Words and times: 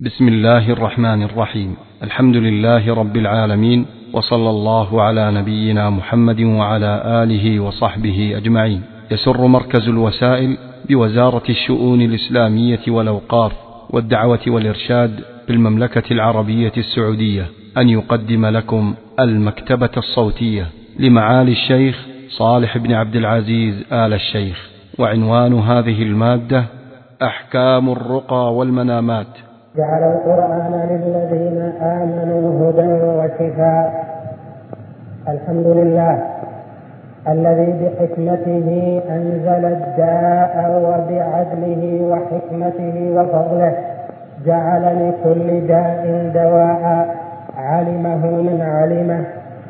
بسم 0.00 0.28
الله 0.28 0.70
الرحمن 0.70 1.22
الرحيم. 1.22 1.76
الحمد 2.02 2.36
لله 2.36 2.94
رب 2.94 3.16
العالمين 3.16 3.86
وصلى 4.12 4.50
الله 4.50 5.02
على 5.02 5.30
نبينا 5.30 5.90
محمد 5.90 6.40
وعلى 6.40 7.02
آله 7.22 7.60
وصحبه 7.60 8.32
أجمعين. 8.36 8.82
يسر 9.10 9.46
مركز 9.46 9.88
الوسائل 9.88 10.56
بوزارة 10.88 11.42
الشؤون 11.48 12.02
الإسلامية 12.02 12.80
والأوقاف 12.88 13.52
والدعوة 13.90 14.40
والإرشاد 14.46 15.20
بالمملكة 15.48 16.12
العربية 16.12 16.72
السعودية 16.76 17.46
أن 17.76 17.88
يقدم 17.88 18.46
لكم 18.46 18.94
المكتبة 19.20 19.90
الصوتية 19.96 20.66
لمعالي 20.98 21.52
الشيخ 21.52 22.06
صالح 22.28 22.78
بن 22.78 22.92
عبد 22.92 23.16
العزيز 23.16 23.74
آل 23.92 24.12
الشيخ. 24.12 24.70
وعنوان 24.98 25.54
هذه 25.54 26.02
المادة 26.02 26.64
أحكام 27.22 27.90
الرقى 27.90 28.54
والمنامات. 28.54 29.45
جعل 29.76 30.02
القرآن 30.02 30.72
للذين 30.90 31.72
آمنوا 31.82 32.70
هدى 32.70 33.02
وشفاء. 33.02 34.04
الحمد 35.28 35.66
لله 35.66 36.18
الذي 37.28 37.72
بحكمته 37.72 39.00
أنزل 39.10 39.64
الداء 39.64 40.54
وبعدله 40.86 42.02
وحكمته 42.10 43.12
وفضله. 43.16 43.74
جعل 44.46 44.84
لكل 45.08 45.66
داء 45.66 46.30
دواء. 46.34 47.08
علمه 47.58 48.26
من 48.26 48.62
علمه 48.62 49.24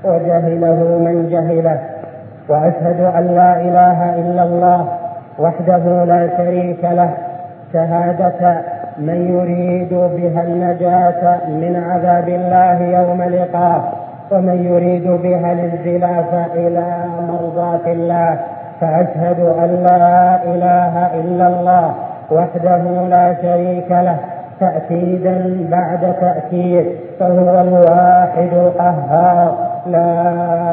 وجهله 0.04 0.98
من 0.98 1.28
جهله. 1.30 1.80
وأشهد 2.48 3.00
أن 3.00 3.26
لا 3.26 3.60
إله 3.60 4.14
إلا 4.14 4.42
الله 4.42 4.88
وحده 5.38 6.04
لا 6.04 6.36
شريك 6.36 6.84
له. 6.84 7.10
شهادة 7.72 8.75
من 8.98 9.28
يريد 9.38 9.94
بها 9.94 10.42
النجاة 10.42 11.46
من 11.48 11.84
عذاب 11.90 12.28
الله 12.28 12.98
يوم 12.98 13.22
لقاه 13.22 13.82
ومن 14.30 14.64
يريد 14.64 15.06
بها 15.08 15.52
الانزلاف 15.52 16.34
إلى 16.54 17.04
مرضاة 17.28 17.92
الله 17.92 18.38
فأشهد 18.80 19.40
أن 19.40 19.82
لا 19.82 20.44
إله 20.44 21.20
إلا 21.20 21.46
الله 21.46 21.94
وحده 22.30 22.82
لا 23.08 23.34
شريك 23.42 23.90
له 23.90 24.16
تأكيدا 24.60 25.66
بعد 25.70 26.14
تأكيد 26.20 26.86
فهو 27.20 27.60
الواحد 27.60 28.52
القهار 28.52 29.54
لا 29.86 30.22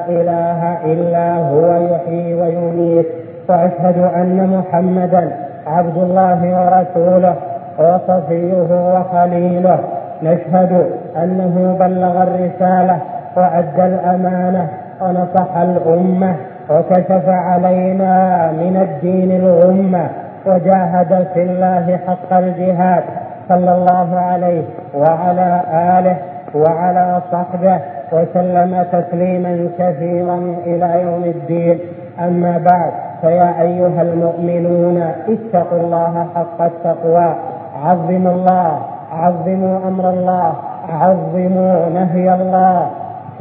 إله 0.09 0.77
إلا 0.85 1.33
هو 1.37 1.93
يحيي 1.93 2.33
ويميت 2.33 3.05
وأشهد 3.49 3.97
أن 4.15 4.47
محمدا 4.57 5.31
عبد 5.67 5.97
الله 5.97 6.39
ورسوله. 6.43 7.35
وصفيه 7.79 8.93
وخليله 8.95 9.79
نشهد 10.23 10.85
أنه 11.23 11.77
بلغ 11.79 12.23
الرسالة 12.23 12.97
وأدى 13.37 13.85
الأمانة 13.85 14.67
ونصح 15.01 15.57
الأمة 15.57 16.35
وكشف 16.69 17.29
علينا 17.29 18.51
من 18.51 18.77
الدين 18.81 19.31
الغمة 19.31 20.07
وجاهد 20.45 21.27
في 21.33 21.43
الله 21.43 21.99
حق 22.07 22.33
الجهاد 22.37 23.03
صلى 23.49 23.71
الله 23.75 24.19
عليه 24.19 24.63
وعلى 24.93 25.61
آله 25.99 26.17
وعلى 26.55 27.21
صحبه 27.31 27.79
وسلم 28.11 28.85
تسليما 28.91 29.69
كثيرا 29.79 30.55
إلى 30.65 31.01
يوم 31.01 31.23
الدين. 31.23 31.79
أما 32.19 32.57
بعد 32.69 32.91
فيا 33.21 33.61
أيها 33.61 34.01
المؤمنون 34.01 35.03
اتقوا 35.29 35.79
الله 35.79 36.27
حق 36.35 36.61
التقوى. 36.61 37.35
عظموا 37.83 38.31
الله 38.31 38.79
عظموا 39.11 39.77
أمر 39.87 40.09
الله 40.09 40.53
عظموا 40.89 41.89
نهي 41.89 42.33
الله. 42.33 42.87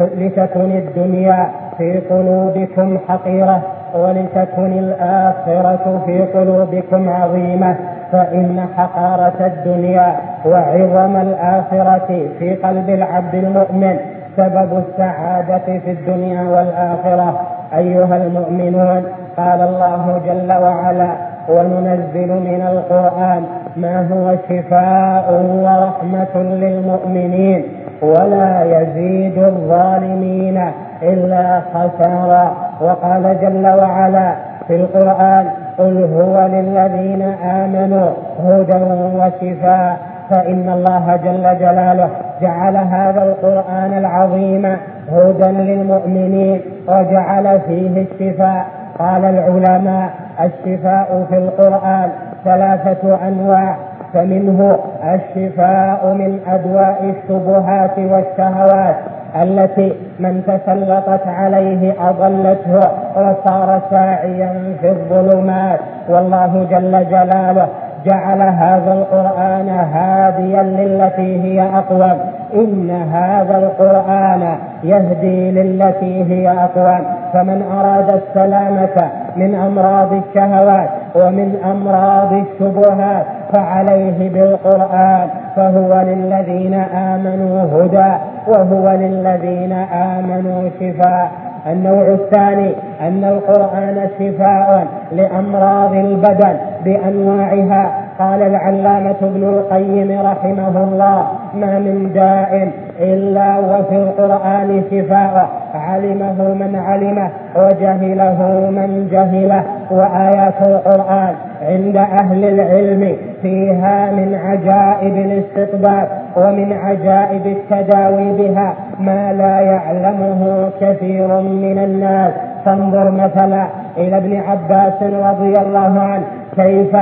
لتكن 0.01 0.71
الدنيا 0.71 1.49
في 1.79 2.01
قلوبكم 2.11 2.99
حقيرة 3.09 3.61
ولتكن 3.95 4.73
الآخرة 4.73 6.03
في 6.07 6.23
قلوبكم 6.23 7.09
عظيمة. 7.09 7.77
فإن 8.13 8.67
حقارة 8.77 9.47
الدنيا 9.47 10.17
وعظم 10.47 11.17
الآخرة 11.17 12.29
في 12.39 12.55
قلب 12.55 12.91
العبد 12.91 13.35
المؤمن 13.35 13.97
سبب 14.37 14.83
السعادة 14.89 15.79
في 15.85 15.91
الدنيا 15.91 16.43
والآخرة. 16.43 17.41
أيها 17.75 18.17
المؤمنون 18.17 19.05
قال 19.37 19.61
الله 19.61 20.21
جل 20.27 20.53
وعلا 20.63 21.13
وننزل 21.49 22.29
من 22.29 22.63
القرآن 22.73 23.45
ما 23.77 24.09
هو 24.13 24.37
شفاء 24.49 25.43
ورحمة 25.65 26.43
للمؤمنين 26.43 27.65
ولا 28.03 28.81
يزيد 28.81 29.39
الظالمين 29.39 30.71
إلا 31.03 31.61
خسارا 31.75 32.53
وقال 32.81 33.41
جل 33.41 33.67
وعلا 33.67 34.35
في 34.69 34.77
القرآن 34.77 35.47
قل 35.79 36.09
هو 36.15 36.47
للذين 36.47 37.23
آمنوا 37.45 38.11
هدى 38.45 38.83
وشفاء. 39.19 39.97
فإن 40.31 40.69
الله 40.69 41.17
جل 41.17 41.59
جلاله 41.59 42.09
جعل 42.41 42.77
هذا 42.77 43.23
القرآن 43.23 43.99
العظيم 43.99 44.77
هدى 45.13 45.51
للمؤمنين 45.51 46.61
وجعل 46.89 47.61
فيه 47.61 48.07
الشفاء. 48.07 48.67
قال 48.99 49.25
العلماء 49.25 50.11
الشفاء 50.41 51.27
في 51.31 51.37
القرآن 51.39 52.11
ثلاثة 52.45 53.29
أنواع 53.29 53.77
فمنه 54.15 54.79
الشفاء 55.05 56.15
من 56.19 56.41
أدواء 56.49 57.15
الشبهات 57.15 57.99
والشهوات 57.99 58.97
التي 59.43 59.93
من 60.21 60.43
تسلطت 60.47 61.27
عليه 61.27 61.95
أضلته 62.09 62.81
وصار 63.17 63.81
ساعيا 63.91 64.77
في 64.81 64.89
الظلمات. 64.91 65.81
والله 66.09 66.67
جل 66.71 67.09
جلاله 67.11 67.69
جعل 68.07 68.41
هذا 68.43 68.93
القرآن 68.93 69.69
هاديا 69.69 70.63
للتي 70.63 71.43
هي 71.43 71.63
أقوم 71.63 72.19
إن 72.55 72.91
هذا 72.91 73.59
القرآن 73.59 74.57
يهدي 74.85 75.51
للتي 75.51 76.25
هي 76.25 76.51
أقوم 76.51 77.05
فمن 77.33 77.63
أراد 77.79 78.13
السلامة 78.15 79.11
من 79.37 79.55
أمراض 79.55 80.13
الشهوات 80.13 80.89
ومن 81.15 81.57
أمراض 81.65 82.33
الشبهات 82.33 83.27
فعليه 83.53 84.31
بالقرآن 84.31 85.29
فهو 85.57 86.03
للذين 86.07 86.75
آمنوا 86.95 87.63
هدى 87.63 88.13
وهو 88.49 88.91
للذين 88.91 89.73
آمنوا 89.93 90.69
شفاء. 90.81 91.31
النوع 91.67 92.07
الثاني 92.07 92.75
أن 93.01 93.25
القرآن 93.25 94.09
شفاء 94.19 94.87
لأمراض 95.13 95.95
البدن 95.95 96.57
بأنواعها. 96.85 98.02
قال 98.19 98.43
العلامة 98.43 99.17
ابن 99.23 99.45
القيم 99.45 100.21
رحمه 100.27 100.85
الله 100.85 101.27
ما 101.55 101.79
من 101.79 102.13
داء 102.15 102.71
إلا 103.01 103.59
وفي 103.59 103.97
القرآن 103.97 104.83
شفاء. 104.91 105.49
علمه 105.75 106.55
من 106.55 106.77
علمه 106.77 107.31
وجهله 107.57 108.71
من 108.71 109.09
جهله. 109.13 109.63
وآيات 109.91 110.67
القرآن 110.67 111.35
عند 111.63 111.97
أهل 111.97 112.45
العلم 112.45 113.17
فيها 113.43 114.11
من 114.13 114.35
عجائب 114.35 115.17
الاستطباب 115.17 116.09
ومن 116.37 116.73
عجائب 116.73 117.47
التداوي 117.47 118.33
بها 118.33 118.75
ما 119.01 119.33
لا 119.33 119.61
يعلمه 119.61 120.71
كثير 120.81 121.41
من 121.41 121.79
الناس. 121.79 122.33
فانظر 122.65 123.11
مثلا 123.11 123.67
إلى 123.97 124.17
ابن 124.17 124.41
عباس 124.41 125.03
رضي 125.03 125.53
الله 125.61 126.01
عنه 126.01 126.25
كيف 126.57 126.97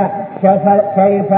كيف 0.95 1.33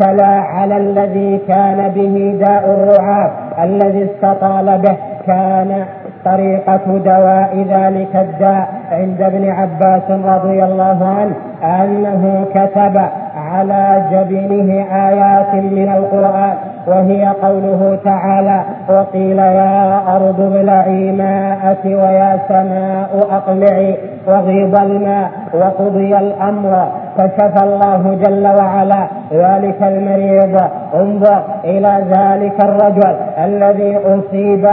تلا 0.00 0.26
على 0.26 0.76
الذي 0.76 1.38
كان 1.48 1.88
به 1.94 2.38
داء 2.46 2.64
الرعاة 2.70 3.30
الذي 3.64 4.04
استطال 4.04 4.78
به. 4.78 4.96
كان 5.26 5.84
طريقة 6.24 6.98
دواء 7.04 7.66
ذلك 7.68 8.16
الداء 8.16 8.68
عند 8.92 9.22
ابن 9.22 9.50
عباس 9.50 10.10
رضي 10.10 10.64
الله 10.64 10.98
عنه 11.18 11.34
أنه 11.64 12.44
كتب 12.54 13.00
على 13.36 14.02
جبينه 14.12 14.84
آيات 15.08 15.54
من 15.54 15.92
القرآن 15.96 16.54
وهي 16.86 17.26
قوله 17.42 17.98
تعالى 18.04 18.60
وقيل 18.88 19.38
يا 19.38 20.02
أرض 20.16 20.40
ابلعي 20.40 21.12
ماءك 21.12 21.84
ويا 21.84 22.38
سماء 22.48 23.26
أقلعي 23.30 23.96
وغيض 24.26 24.76
الماء 24.80 25.30
وقضي 25.54 26.18
الأمر. 26.18 26.88
كشف 27.18 27.62
الله 27.62 28.18
جل 28.24 28.46
وعلا 28.46 29.06
ذلك 29.32 29.82
المريض. 29.82 30.60
انظر 30.94 31.42
إلى 31.64 32.04
ذلك 32.16 32.64
الرجل 32.64 33.16
الذي 33.44 33.96
أصيب 33.96 34.66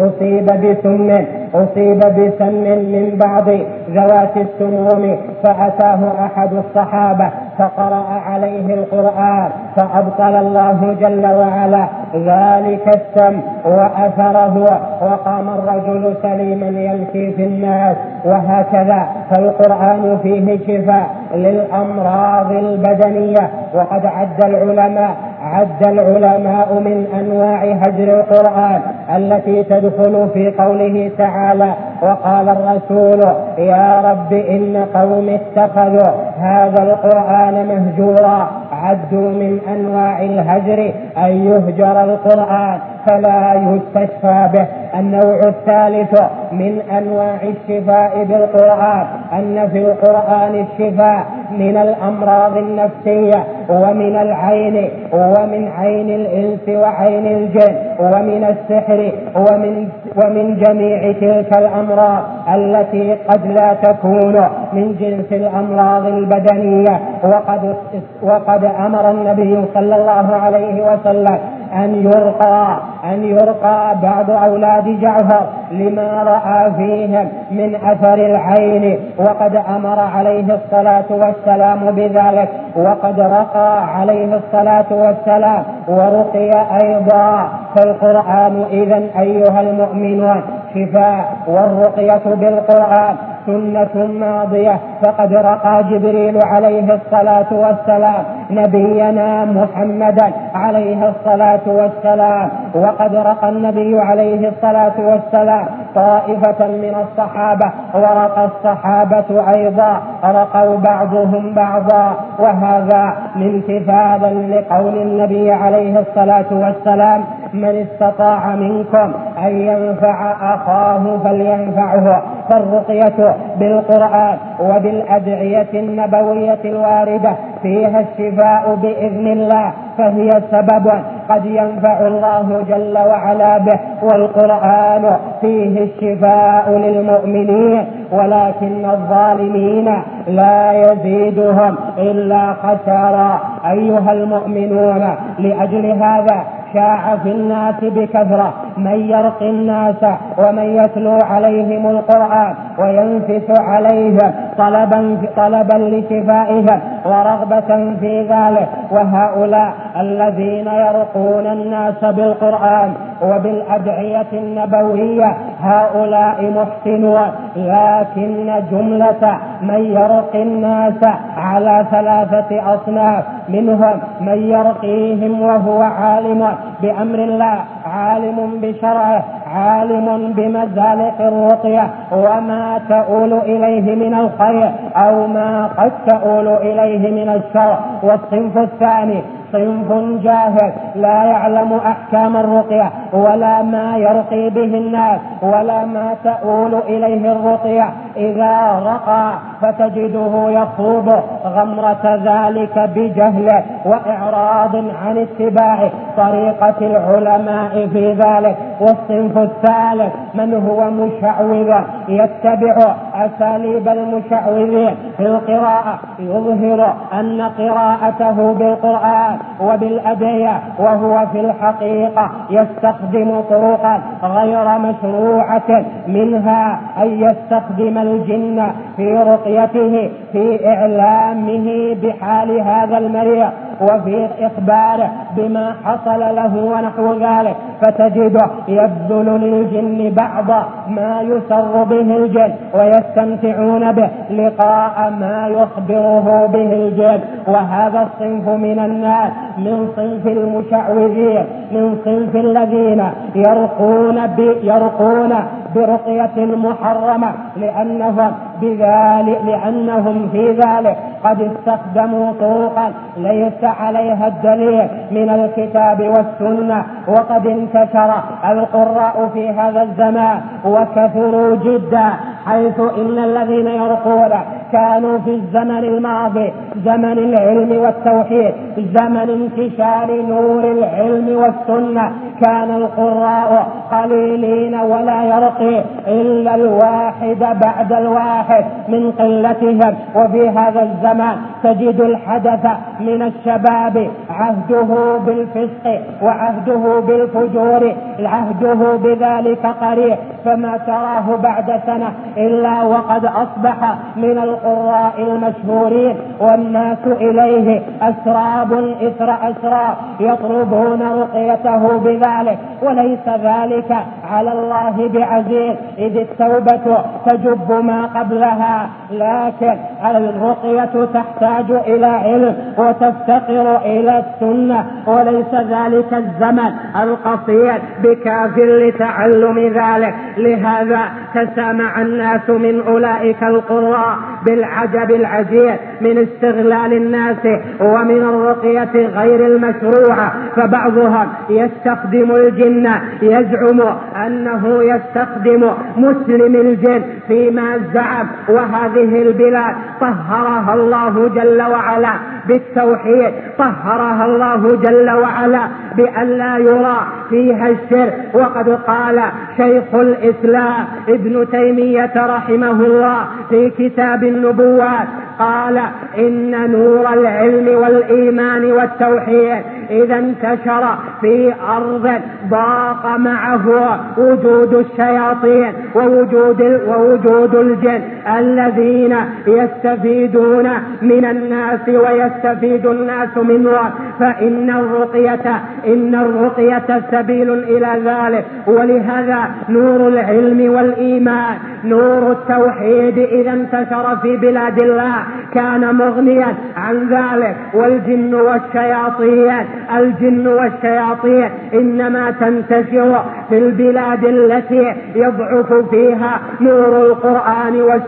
أصيب 0.00 0.46
بسم 0.46 1.24
أصيب 1.54 1.98
بسم 1.98 2.54
من 2.94 3.18
بعض 3.24 3.48
ذوات 3.90 4.36
السموم 4.36 5.16
فأتاه 5.44 6.00
أحد 6.26 6.50
الصحابة 6.52 7.28
فقرأ 7.58 8.04
عليه 8.26 8.74
القرآن 8.74 9.48
فأبطل 9.76 10.36
الله 10.36 10.96
جل 11.00 11.26
وعلا 11.26 11.86
ذلك 12.14 12.88
السم 12.88 13.40
وأثره 13.64 14.80
وقام 15.02 15.48
الرجل 15.48 16.14
سليما 16.22 16.66
يمشي 16.66 17.32
في 17.32 17.44
الناس 17.44 17.96
وهكذا. 18.24 19.06
فالقرآن 19.30 20.18
فيه 20.22 20.58
شفاء. 20.58 21.06
للأمراض 21.34 22.52
البدنية. 22.52 23.50
وقد 23.74 24.06
عد 24.06 24.44
العلماء 24.44 25.16
عد 25.44 25.86
العلماء 25.86 26.72
من 26.74 27.06
أنواع 27.20 27.62
هجر 27.64 28.20
القرآن 28.20 28.80
التي 29.16 29.62
تدخل 29.62 30.28
في 30.34 30.50
قوله 30.58 31.10
تعالى 31.18 31.74
وقال 32.02 32.48
الرسول 32.48 33.20
يا 33.58 34.00
رب 34.10 34.32
إن 34.32 34.86
قوم 34.94 35.28
اتخذوا 35.28 36.12
هذا 36.38 36.82
القرآن 36.82 37.66
مهجورا. 37.66 38.48
عدوا 38.72 39.30
من 39.30 39.58
أنواع 39.68 40.22
الهجر 40.22 40.92
أن 41.18 41.30
يهجر 41.30 42.04
القرآن. 42.04 42.78
فلا 43.06 43.54
يستشفى 43.54 44.48
به 44.52 44.66
النوع 44.98 45.38
الثالث 45.46 46.22
من 46.52 46.80
أنواع 46.98 47.36
الشفاء 47.42 48.24
بالقرآن 48.24 49.06
أن 49.32 49.68
في 49.72 49.78
القرآن 49.78 50.54
الشفاء 50.66 51.24
من 51.58 51.76
الأمراض 51.76 52.56
النفسية 52.56 53.44
ومن 53.70 54.16
العين 54.16 54.88
ومن 55.12 55.68
عين 55.78 56.10
الإنس 56.10 56.68
وعين 56.68 57.26
الجن 57.26 57.74
ومن 58.00 58.44
السحر 58.44 59.12
ومن 59.36 59.88
ومن 60.24 60.56
جميع 60.58 61.12
تلك 61.12 61.58
الأمراض 61.58 62.22
التي 62.54 63.12
قد 63.28 63.46
لا 63.46 63.74
تكون 63.74 64.36
من 64.72 64.96
جنس 65.00 65.32
الأمراض 65.32 66.06
البدنية. 66.06 67.00
وقد 67.24 67.74
وقد 68.22 68.64
أمر 68.64 69.10
النبي 69.10 69.64
صلى 69.74 69.96
الله 69.96 70.36
عليه 70.36 70.92
وسلم 70.92 71.38
أن 71.74 71.94
يرقى 71.94 72.78
أن 73.04 73.24
يرقى 73.24 73.96
بعض 74.02 74.30
أولاد 74.30 75.00
جعفر 75.00 75.46
لما 75.70 76.22
رأى 76.22 76.72
فيهم 76.72 77.28
من 77.50 77.74
أثر 77.74 78.14
العين. 78.14 78.98
وقد 79.18 79.56
أمر 79.76 79.98
عليه 80.00 80.54
الصلاة 80.54 81.04
والسلام 81.10 81.90
بذلك. 81.90 82.48
وقد 82.76 83.20
رقى 83.20 83.84
عليه 83.96 84.36
الصلاة 84.36 84.84
والسلام. 84.90 85.62
ورقي 85.88 86.50
أيضا. 86.84 87.48
فالقرآن 87.76 88.64
إذا 88.70 89.02
أيها 89.18 89.60
المؤمنون 89.60 90.42
شفاء 90.74 91.36
والرقية 91.48 92.34
بالقرآن. 92.34 93.16
سنة 93.46 94.06
ماضية 94.06 94.78
فقد 95.04 95.32
رقى 95.32 95.84
جبريل 95.90 96.38
عليه 96.44 96.94
الصلاة 96.94 97.46
والسلام 97.52 98.24
نبينا 98.50 99.44
محمدا 99.44 100.32
عليه 100.54 101.08
الصلاة 101.08 101.60
والسلام 101.66 102.50
وقد 102.74 103.14
رقى 103.16 103.48
النبي 103.48 103.98
عليه 104.00 104.48
الصلاة 104.48 104.92
والسلام 104.98 105.66
طائفة 105.94 106.66
من 106.68 106.94
الصحابة 107.04 107.70
ورقى 107.94 108.44
الصحابة 108.44 109.44
أيضا 109.56 110.00
رقوا 110.24 110.76
بعضهم 110.76 111.54
بعضا 111.54 112.16
وهذا 112.38 113.14
امتثالا 113.36 114.30
لقول 114.58 114.94
النبي 115.02 115.52
عليه 115.52 115.98
الصلاة 116.00 116.46
والسلام 116.52 117.24
من 117.54 117.86
استطاع 117.86 118.54
منكم 118.56 119.12
أن 119.46 119.60
ينفع 119.60 120.32
أخاه 120.54 121.18
فلينفعه. 121.24 122.22
فالرقية 122.50 123.36
بالقرآن 123.58 124.36
وبالأدعية 124.60 125.66
النبوية 125.74 126.58
الواردة 126.64 127.32
فيها 127.62 128.00
الشفاء 128.00 128.74
بإذن 128.82 129.26
الله 129.26 129.72
فهي 129.98 130.30
سبب 130.50 130.90
قد 131.28 131.46
ينفع 131.46 132.06
الله 132.06 132.64
جل 132.68 132.98
وعلا 132.98 133.58
به 133.58 133.78
والقرآن 134.02 135.16
فيه 135.40 135.82
الشفاء 135.84 136.70
للمؤمنين 136.70 137.84
ولكن 138.12 138.84
الظالمين 138.84 140.02
لا 140.26 140.72
يزيدهم 140.72 141.76
إلا 141.98 142.52
خسارا 142.52 143.40
أيها 143.70 144.12
المؤمنون 144.12 145.14
لأجل 145.38 145.86
هذا 146.02 146.44
شاع 146.74 147.16
في 147.16 147.30
الناس 147.32 147.74
بكثرة. 147.82 148.54
من 148.76 149.00
يرقي 149.10 149.50
الناس 149.50 150.02
ومن 150.38 150.76
يتلو 150.78 151.18
عليهم 151.30 151.86
القرآن 151.90 152.54
وينفس 152.78 153.60
عليهم 153.60 154.32
طلبا 154.58 155.18
طلبا 155.36 155.76
لشفائهم 155.76 156.80
ورغبة 157.04 157.96
في 158.00 158.22
ذلك. 158.22 158.68
وهؤلاء 158.90 159.72
الذين 160.00 160.66
يرقون 160.66 161.46
الناس 161.46 162.04
بالقرآن 162.04 162.92
وبالأدعية 163.24 164.26
النبوية 164.32 165.36
هؤلاء 165.60 166.52
محسنون 166.56 167.28
لكن 167.56 168.52
جملة 168.70 169.38
من 169.62 169.84
يرقي 169.84 170.42
الناس 170.42 171.00
على 171.36 171.86
ثلاثة 171.90 172.74
أصناف 172.74 173.24
منهم 173.48 173.98
من 174.20 174.38
يرقيهم 174.50 175.42
وهو 175.42 175.82
عالم 175.82 176.48
بأمر 176.82 177.18
الله 177.18 177.58
عالم 177.86 178.50
بشرعه 178.62 179.24
عالم 179.54 180.32
بمزالق 180.36 181.20
الرقية 181.20 181.90
وما 182.12 182.80
تؤول 182.88 183.32
إليه 183.32 183.94
من 183.94 184.14
الخير 184.14 184.70
أو 184.96 185.26
ما 185.26 185.66
قد 185.78 185.92
تؤول 186.08 186.48
إليه 186.48 187.10
من 187.10 187.28
الشر. 187.28 187.78
والصنف 188.02 188.58
الثاني 188.58 189.22
صنف 189.54 190.22
جاهل 190.22 190.72
لا 190.94 191.24
يعلم 191.24 191.72
أحكام 191.72 192.36
الرقية 192.36 192.90
ولا 193.12 193.62
ما 193.62 193.96
يرقي 193.96 194.50
به 194.50 194.78
الناس 194.78 195.20
ولا 195.42 195.84
ما 195.84 196.14
تؤول 196.24 196.74
إليه 196.74 197.32
الرقية. 197.32 197.88
إذا 198.16 198.82
رقى 198.86 199.32
فتجده 199.62 200.50
يخوض 200.50 201.08
غمرة 201.46 202.20
ذلك 202.24 202.90
بجهله 202.94 203.62
وإعراض 203.84 204.76
عن 204.76 205.18
اتباع 205.18 205.90
طريقة 206.16 206.78
العلماء 206.80 207.88
في 207.92 208.12
ذلك. 208.12 208.56
والصنف 208.80 209.38
الثالث 209.38 210.12
من 210.34 210.54
هو 210.68 210.90
مشعوذ 210.90 211.72
يتبع 212.08 212.94
أساليب 213.14 213.88
المشعوذين 213.88 214.94
في 215.16 215.26
القراءة 215.26 215.98
يظهر 216.18 216.94
أن 217.12 217.42
قراءته 217.42 218.52
بالقرآن 218.52 219.36
وبالأدعية 219.60 220.60
وهو 220.78 221.26
في 221.32 221.40
الحقيقة 221.40 222.30
يستخدم 222.50 223.40
طرقا 223.40 224.00
غير 224.22 224.78
مشروعة 224.78 225.84
منها 226.08 226.80
أن 226.98 227.06
يستخدم 227.06 227.98
الجن 227.98 228.66
في 228.96 229.12
رقيته 229.14 230.10
في 230.32 230.68
إعلامه 230.68 231.96
بحال 232.02 232.60
هذا 232.60 232.98
المريض. 232.98 233.50
وفي 233.80 234.28
إخباره 234.40 235.10
بما 235.36 235.74
حصل 235.84 236.20
له 236.20 236.64
ونحو 236.64 237.12
ذلك. 237.14 237.56
فتجده 237.82 238.50
يبذل 238.68 239.40
للجن 239.40 240.14
بعض 240.14 240.50
ما 240.88 241.20
يسر 241.20 241.84
به 241.84 242.16
الجن 242.16 242.52
ويستمتعون 242.74 243.92
به 243.92 244.08
لقاء 244.30 245.12
ما 245.20 245.48
يخبره 245.48 246.46
به 246.52 246.72
الجن. 246.72 247.20
وهذا 247.48 248.00
الصنف 248.02 248.48
من 248.48 248.78
الناس 248.78 249.32
من 249.58 249.88
صنف 249.96 250.26
المشعوذين 250.26 251.44
من 251.72 251.98
صنف 252.04 252.36
الذين 252.36 253.02
يرقون 253.34 254.18
يرقون 254.62 255.32
برقية 255.74 256.56
محرمة 256.56 257.32
لأنهم 257.56 258.32
بذلك 258.64 259.40
لأنهم 259.46 260.28
في 260.32 260.50
ذلك 260.50 260.96
قد 261.24 261.38
استخدموا 261.40 262.32
طرقا 262.40 262.92
ليس 263.16 263.64
عليها 263.80 264.26
الدليل 264.26 264.88
من 265.10 265.28
الكتاب 265.30 266.00
والسنة. 266.00 266.84
وقد 267.08 267.46
انتشر 267.46 268.14
القراء 268.50 269.30
في 269.34 269.48
هذا 269.48 269.82
الزمان 269.82 270.40
وكثروا 270.64 271.56
جدا 271.56 272.08
حيث 272.46 272.80
إن 272.80 273.18
الذين 273.24 273.66
يرقون 273.66 274.30
كانوا 274.72 275.18
في 275.18 275.30
الزمن 275.30 275.84
الماضي 275.84 276.52
زمن 276.84 277.18
العلم 277.18 277.82
والتوحيد 277.82 278.54
زمن 278.76 279.30
انتشار 279.30 280.22
نور 280.28 280.64
العلم 280.64 281.36
والسنة. 281.36 282.12
كان 282.44 282.70
القراء 282.70 283.68
قليلين 283.92 284.74
ولا 284.74 285.24
يرقي 285.24 285.82
إلا 286.06 286.54
الواحد 286.54 287.58
بعد 287.64 287.92
الواحد. 287.92 288.53
من 288.88 289.10
قلتهم 289.10 289.94
وفي 290.16 290.48
هذا 290.48 290.82
الزمان 290.82 291.36
تجد 291.62 292.00
الحدث 292.00 292.66
من 293.00 293.22
الشباب 293.22 294.10
عهده 294.30 295.18
بالفسق 295.26 296.00
وعهده 296.22 297.00
بالفجور 297.00 297.92
عهده 298.18 298.96
بذلك 298.96 299.66
قريب 299.66 300.16
فما 300.44 300.76
تراه 300.76 301.36
بعد 301.42 301.80
سنة 301.86 302.12
إلا 302.36 302.82
وقد 302.82 303.24
أصبح 303.24 303.94
من 304.16 304.38
القراء 304.38 305.14
المشهورين 305.18 306.16
والناس 306.40 306.98
إليه 307.06 307.82
أسراب 308.02 308.72
إثر 309.02 309.30
أسراب 309.50 309.94
يطلبون 310.20 311.02
رقيته 311.02 311.98
بذلك. 311.98 312.58
وليس 312.82 313.28
ذلك 313.28 313.96
على 314.30 314.52
الله 314.52 315.08
بعزيز 315.08 315.76
إذ 315.98 316.16
التوبة 316.16 317.04
تجب 317.26 317.72
ما 317.84 318.06
قبلها 318.34 318.90
لكن 319.10 319.76
الرقية 320.04 321.04
تحتاج 321.14 321.70
إلى 321.86 322.06
علم 322.06 322.56
وتفتقر 322.78 323.76
إلى 323.76 324.24
السنة 324.24 324.84
وليس 325.06 325.54
ذلك 325.54 326.12
الزمن 326.12 326.70
القصير 327.02 327.74
بكاف 328.02 328.58
لتعلم 328.58 329.58
ذلك. 329.58 330.14
لهذا 330.36 331.00
تسامع 331.34 332.02
الناس 332.02 332.50
من 332.50 332.80
أولئك 332.88 333.42
القراء 333.42 334.16
بالعجب 334.46 335.10
العجيب 335.10 335.76
من 336.00 336.18
استغلال 336.18 336.92
الناس 336.92 337.46
ومن 337.80 338.22
الرقية 338.22 339.06
غير 339.06 339.46
المشروعة. 339.46 340.32
فبعضهم 340.56 341.28
يستخدم 341.50 342.30
الجن 342.30 342.90
يزعم 343.22 343.80
أنه 344.26 344.82
يستخدم 344.82 345.70
مسلم 345.96 346.54
الجن 346.54 347.02
فيما 347.28 347.78
زعم 347.94 348.23
وهذه 348.48 349.22
البلاد 349.22 349.74
طهرها 350.00 350.74
الله 350.74 351.28
جل 351.28 351.62
وعلا 351.62 352.12
بالتوحيد 352.48 353.32
طهرها 353.58 354.24
الله 354.24 354.76
جل 354.76 355.10
وعلا 355.10 355.68
بأن 355.96 356.28
لا 356.28 356.56
يرى 356.58 356.96
فيها 357.30 357.68
الشرك. 357.68 358.14
وقد 358.34 358.68
قال 358.68 359.22
شيخ 359.56 359.94
الإسلام 359.94 360.84
ابن 361.08 361.46
تيمية 361.50 362.12
رحمه 362.16 362.70
الله 362.70 363.18
في 363.50 363.70
كتاب 363.70 364.24
النبوات 364.24 365.08
قال 365.38 365.80
إن 366.18 366.70
نور 366.70 367.12
العلم 367.12 367.68
والإيمان 367.82 368.72
والتوحيد 368.72 369.62
إذا 369.90 370.18
انتشر 370.18 370.98
في 371.20 371.54
أرض 371.76 372.20
ضاق 372.50 373.16
معه 373.16 373.98
وجود 374.18 374.74
الشياطين 374.74 375.72
ووجود 375.94 376.62
ووجود 376.88 377.54
الجن. 377.54 378.02
الذين 378.38 379.16
يستفيدون 379.46 380.68
من 381.02 381.24
الناس 381.24 381.88
ويستفيد 381.88 382.86
الناس 382.86 383.36
منه 383.36 383.78
فإن 384.20 384.70
الرقية 384.70 385.62
إن 385.86 386.14
الرقية 386.14 387.02
سبيل 387.10 387.52
إلى 387.52 387.90
ذلك. 388.04 388.44
ولهذا 388.66 389.50
نور 389.68 390.08
العلم 390.08 390.74
والإيمان 390.74 391.56
نور 391.84 392.32
التوحيد 392.32 393.18
إذا 393.18 393.52
انتشر 393.52 394.16
في 394.16 394.36
بلاد 394.36 394.82
الله 394.82 395.16
كان 395.54 395.94
مغنيا 395.94 396.54
عن 396.76 397.08
ذلك. 397.08 397.56
والجن 397.74 398.34
والشياطين 398.34 399.52
الجن 399.96 400.46
والشياطين 400.46 401.50
إنما 401.74 402.30
تنتشر 402.30 403.24
في 403.48 403.58
البلاد 403.58 404.24
التي 404.24 404.94
يضعف 405.14 405.72
فيها 405.90 406.40
نور 406.60 407.06
القرآن 407.06 407.82
والسنة. 407.82 408.03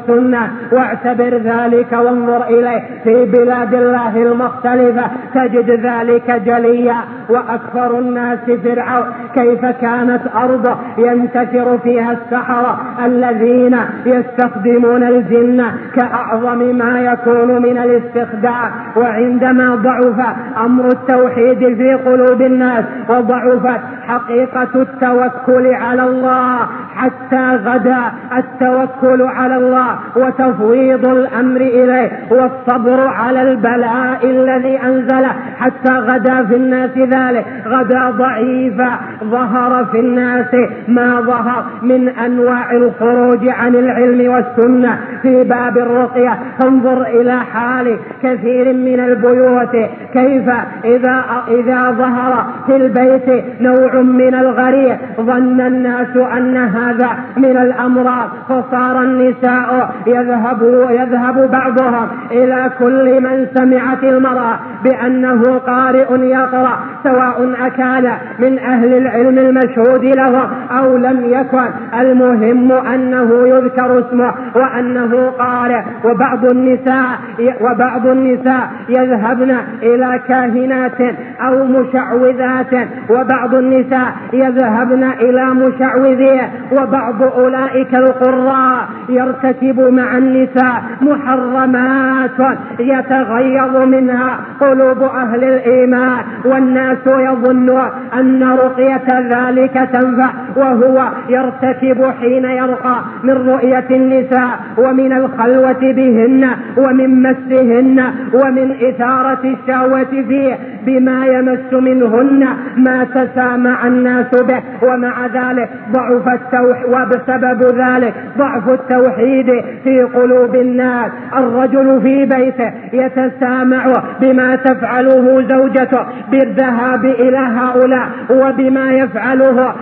واعتبر 0.72 1.36
ذلك 1.36 1.92
وانظر 1.92 2.44
إليه 2.44 2.82
في 3.04 3.24
بلاد 3.24 3.74
الله 3.74 4.16
المختلفة 4.22 5.10
تجد 5.34 5.70
ذلك 5.70 6.30
جليا. 6.30 6.96
وأكثر 7.28 7.98
الناس 7.98 8.38
فرعون 8.64 9.06
كيف 9.34 9.64
كانت 9.66 10.20
أرض 10.36 10.76
ينتشر 10.98 11.78
فيها 11.78 12.12
السحرة 12.12 12.80
الذين 13.04 13.76
يستخدمون 14.06 15.02
الجن 15.02 15.64
كأعظم 15.94 16.58
ما 16.58 17.00
يكون 17.00 17.62
من 17.62 17.78
الاستخدام 17.78 18.70
وعندما 18.96 19.74
ضعف 19.74 20.36
أمر 20.64 20.86
التوحيد 20.86 21.58
في 21.58 21.94
قلوب 21.94 22.42
الناس 22.42 22.84
وضعفت 23.08 23.80
حقيقة 24.08 24.68
التوكل 24.74 25.74
على 25.74 26.02
الله 26.02 26.58
حتى 26.96 27.56
غدا 27.64 28.12
التوكل 28.36 29.22
على 29.22 29.56
الله 29.56 29.98
وتفويض 30.16 31.08
الأمر 31.08 31.60
إليه 31.60 32.10
والصبر 32.30 33.06
على 33.08 33.42
البلاء 33.42 34.20
الذي 34.24 34.78
أنزله. 34.84 35.32
حتى 35.58 35.92
غدا 35.92 36.44
في 36.44 36.56
الناس 36.56 36.98
ذلك. 36.98 37.44
غدا 37.66 38.10
ضعيفا 38.10 38.98
ظهر 39.24 39.84
في 39.84 40.00
الناس 40.00 40.54
ما 40.88 41.20
ظهر 41.20 41.64
من 41.82 42.08
أنواع 42.08 42.72
الخروج 42.72 43.48
عن 43.48 43.74
العلم 43.74 44.32
والسنة. 44.32 44.98
في 45.22 45.44
باب 45.44 45.78
الرقية 45.78 46.38
فانظر 46.60 47.02
إلى 47.02 47.38
حال 47.54 47.98
كثير 48.22 48.72
من 48.72 49.00
البيوت. 49.00 49.90
كيف 50.12 50.48
إذا 50.84 51.24
إذا 51.48 51.90
ظهر 51.90 52.46
في 52.66 52.76
البيت 52.76 53.44
نوع 53.60 53.94
من 53.94 54.34
الغريب 54.34 54.96
ظن 55.20 55.60
الناس 55.60 56.16
أن 56.16 56.56
هذا 56.86 57.10
من 57.36 57.56
الأمراض 57.56 58.28
فصار 58.48 59.02
النساء 59.02 59.94
يذهب 60.06 60.62
يذهب 60.90 61.50
بعضهم 61.50 62.08
إلى 62.30 62.70
كل 62.78 63.20
من 63.20 63.46
سمعت 63.54 64.04
المرأة 64.04 64.58
بأنه 64.84 65.58
قارئ 65.58 66.20
يقرأ 66.20 66.78
سواء 67.04 67.54
أكان 67.66 68.12
من 68.38 68.58
أهل 68.58 68.96
العلم 68.96 69.38
المشهود 69.38 70.04
له 70.04 70.48
أو 70.70 70.96
لم 70.96 71.24
يكن. 71.24 71.68
المهم 72.00 72.72
أنه 72.72 73.48
يذكر 73.48 73.98
اسمه 73.98 74.34
وأنه 74.54 75.30
قارئ. 75.38 75.82
وبعض 76.04 76.44
النساء 76.44 77.18
وبعض 77.60 78.06
النساء 78.06 78.70
يذهبن 78.88 79.56
إلى 79.82 80.20
كاهنات 80.28 81.00
أو 81.40 81.64
مشعوذات. 81.64 82.88
وبعض 83.10 83.54
النساء 83.54 84.12
يذهبن 84.32 85.04
إلى 85.04 85.44
مشعوذين. 85.44 86.42
وبعض 86.76 87.22
أولئك 87.22 87.94
القراء 87.94 88.88
يرتكب 89.08 89.80
مع 89.80 90.18
النساء 90.18 90.82
محرمات 91.00 92.58
يتغيظ 92.80 93.76
منها 93.76 94.38
قلوب 94.60 95.02
أهل 95.02 95.44
الإيمان 95.44 96.24
والناس 96.44 96.98
يظنون 97.06 97.88
أن 98.14 98.42
رقية 98.42 99.06
ذلك 99.20 99.88
تنفع 99.92 100.30
وهو 100.56 101.08
يرتكب 101.28 102.12
حين 102.20 102.44
يرقى 102.44 102.96
من 103.22 103.32
رؤية 103.32 103.86
النساء 103.90 104.58
ومن 104.78 105.12
الخلوة 105.12 105.92
بهن 105.92 106.50
ومن 106.76 107.22
مسهن 107.22 108.04
ومن 108.34 108.70
إثارة 108.88 109.40
الشهوة 109.44 110.22
فيه 110.28 110.58
بما 110.86 111.26
يمس 111.26 111.72
منهن 111.72 112.46
ما 112.76 113.04
تسامع 113.04 113.86
الناس 113.86 114.30
به. 114.42 114.62
ومع 114.82 115.26
ذلك 115.26 115.68
ضعف 115.92 116.28
التوحيد 116.28 116.86
وبسبب 116.86 117.62
ذلك 117.62 118.14
ضعف 118.38 118.68
التوحيد 118.68 119.64
في 119.84 120.02
قلوب 120.02 120.54
الناس. 120.54 121.10
الرجل 121.36 122.00
في 122.02 122.24
بيته 122.24 122.72
يتسامع 122.92 124.02
بما 124.20 124.56
تفعله 124.56 125.44
زوجته 125.48 126.06
بالذهاب 126.30 127.04
إلى 127.04 127.38
هؤلاء 127.38 128.08
وبما 128.30 128.90
يفعله 128.92 129.74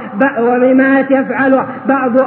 وبما 0.64 1.00
يفعله 1.11 1.66
بعض 1.88 2.21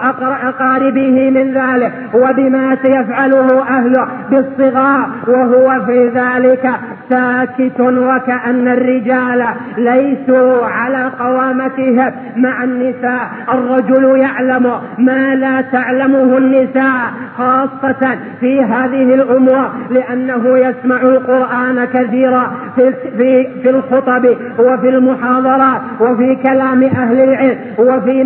أقاربه 0.44 1.30
من 1.30 1.54
ذلك 1.54 1.94
وبما 2.14 2.78
يفعله 2.90 3.62
أهله 3.70 4.08
بالصغار 4.32 5.10
وهو 5.28 5.86
في 5.86 6.08
ذلك 6.10 6.70
ساكت 7.10 7.80
وكأن 7.80 8.68
الرجال 8.68 9.46
ليسوا 9.78 10.66
على 10.66 11.12
قوامتهم 11.20 12.12
مع 12.36 12.64
النساء. 12.64 13.30
الرجل 13.54 14.20
يعلم 14.20 14.72
ما 14.98 15.36
لا 15.36 15.62
تعلمه 15.62 16.38
النساء 16.38 17.12
خاصة 17.38 18.18
في 18.40 18.62
هذه 18.62 19.14
الأمور 19.14 19.70
لأنه 19.90 20.58
يسمع 20.58 21.02
القرآن 21.02 21.86
كثيرا 21.86 22.52
في, 22.76 22.94
في, 23.18 23.48
في 23.64 23.70
الخطب 23.70 24.26
وفي 24.60 24.90
المحاضرات 24.90 25.82
وفي 26.00 26.36
كلام 26.36 26.84
أهل 26.84 27.20
العلم 27.20 27.58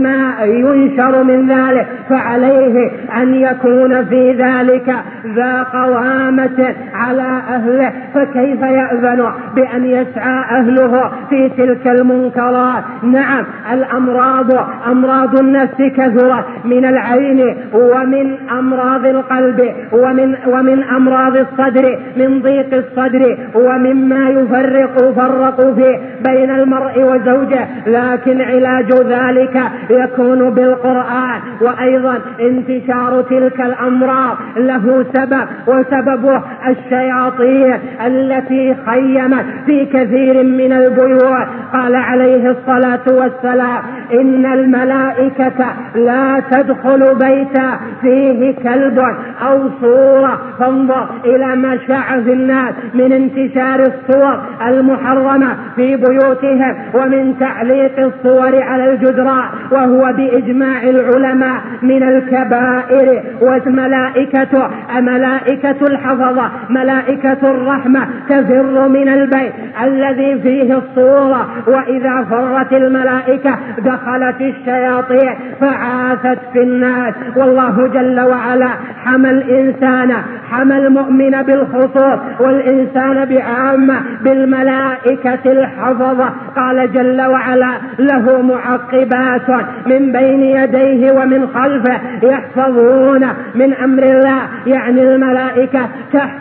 وفيما 0.02 0.44
ينشر 0.44 1.24
من 1.24 1.48
ذلك 1.52 1.88
فعليه 2.10 2.92
أن 3.18 3.36
يكون 3.36 4.06
في 4.06 4.32
ذلك 4.32 4.96
ذا 5.36 5.64
قوامة 5.64 6.76
على 6.94 7.42
أهله. 7.50 7.92
فكيف 8.14 8.62
يأذن 8.62 9.32
بأن 9.56 9.86
يسعى 9.86 10.60
أهله 10.60 11.12
في 11.30 11.50
تلك 11.50 11.88
المنكرات؟ 11.88 12.84
نعم 13.04 13.46
الأمراض 13.74 14.68
أمراض 14.88 15.40
النفس 15.40 15.78
كثرت 15.78 16.46
من 16.66 16.86
العين 16.86 17.56
ومن 17.74 18.36
أمراض 18.52 19.06
القلب 19.06 19.74
ومن 19.94 20.36
ومن 20.48 20.84
أمراض 20.84 21.38
الصدر 21.38 22.00
من 22.18 22.42
ضيق 22.42 22.74
الصدر 22.74 23.38
ومما 23.56 24.30
يفرق 24.30 25.14
فرق 25.16 25.74
فيه 25.76 26.00
بين 26.26 26.52
المرء 26.52 27.04
وزوجه. 27.04 27.68
لكن 27.88 28.42
علاج 28.42 28.94
ذلك 28.94 29.62
يكون 29.90 30.50
بالقرآن. 30.50 31.42
وأيضا 31.62 32.20
انتشار 32.40 33.22
تلك 33.22 33.62
الأمراض 33.62 34.38
له 34.58 35.06
سبب 35.14 35.48
وسببه 35.68 36.42
الشياطين 36.68 37.80
التي 38.06 38.76
خيمت 38.86 39.46
في 39.66 39.86
كثير 39.86 40.44
من 40.44 40.74
البيوت 40.74 41.48
قال 41.74 41.96
عليه 41.96 42.50
الصلاة 42.50 43.06
والسلام 43.08 43.84
إن 44.14 44.46
الملائكة 44.46 45.66
لا 45.96 46.44
تدخل 46.52 47.16
بيتا 47.16 47.80
فيه 48.02 48.56
كلب 48.64 49.00
أو 49.48 49.70
صورة. 49.82 50.42
فانظر 50.60 51.10
إلى 51.26 51.56
ما 51.56 51.78
شاع 51.88 52.22
في 52.22 52.34
الناس 52.34 52.74
من 52.94 53.12
انتشار 53.12 53.80
الصور 53.80 54.42
المحرمة 54.68 55.56
في 55.76 55.96
بيوتهم 55.96 56.76
ومن 56.94 57.36
تعليق 57.40 58.00
الصور 58.00 58.64
على 58.64 58.94
الجدران 58.94 59.46
وهو 59.72 60.14
بإجماع 60.14 60.84
العلماء 60.84 61.62
من 61.82 62.04
الكبائر. 62.04 63.24
والملائكة 63.42 64.70
ملائكة 65.00 65.88
الحفظة 65.88 66.51
ملائكة 66.70 67.38
الرحمة 67.44 68.08
تفر 68.30 68.88
من 68.88 69.10
البيت 69.10 69.54
الذي 69.84 70.40
فيه 70.42 70.78
الصورة. 70.78 71.48
وإذا 71.68 72.26
فرت 72.30 72.74
الملائكة 72.74 73.56
دخلت 73.78 74.42
الشياطين 74.42 75.34
فعاثت 75.62 76.40
في 76.54 76.64
الناس. 76.64 77.14
والله 77.36 77.88
جل 77.88 78.20
وعلا 78.20 78.70
حمى 79.06 79.30
الإنسان 79.30 80.14
حمى 80.52 80.78
المؤمن 80.78 81.42
بالخصوص 81.42 82.20
والإنسان 82.40 83.26
بعامة 83.26 84.02
بالملائكة 84.24 85.52
الحفظة. 85.52 86.30
قال 86.56 86.94
جل 86.94 87.22
وعلا 87.22 87.72
له 88.00 88.42
معقبات 88.42 89.50
من 89.86 90.12
بين 90.12 90.42
يديه 90.42 91.12
ومن 91.12 91.48
خلفه 91.48 92.00
يحفظون 92.24 93.28
من 93.56 93.74
أمر 93.74 94.04
الله. 94.04 94.42
يعني 94.68 95.04
الملائكة 95.04 95.80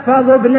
تحفظ 0.06 0.30
ابن 0.30 0.56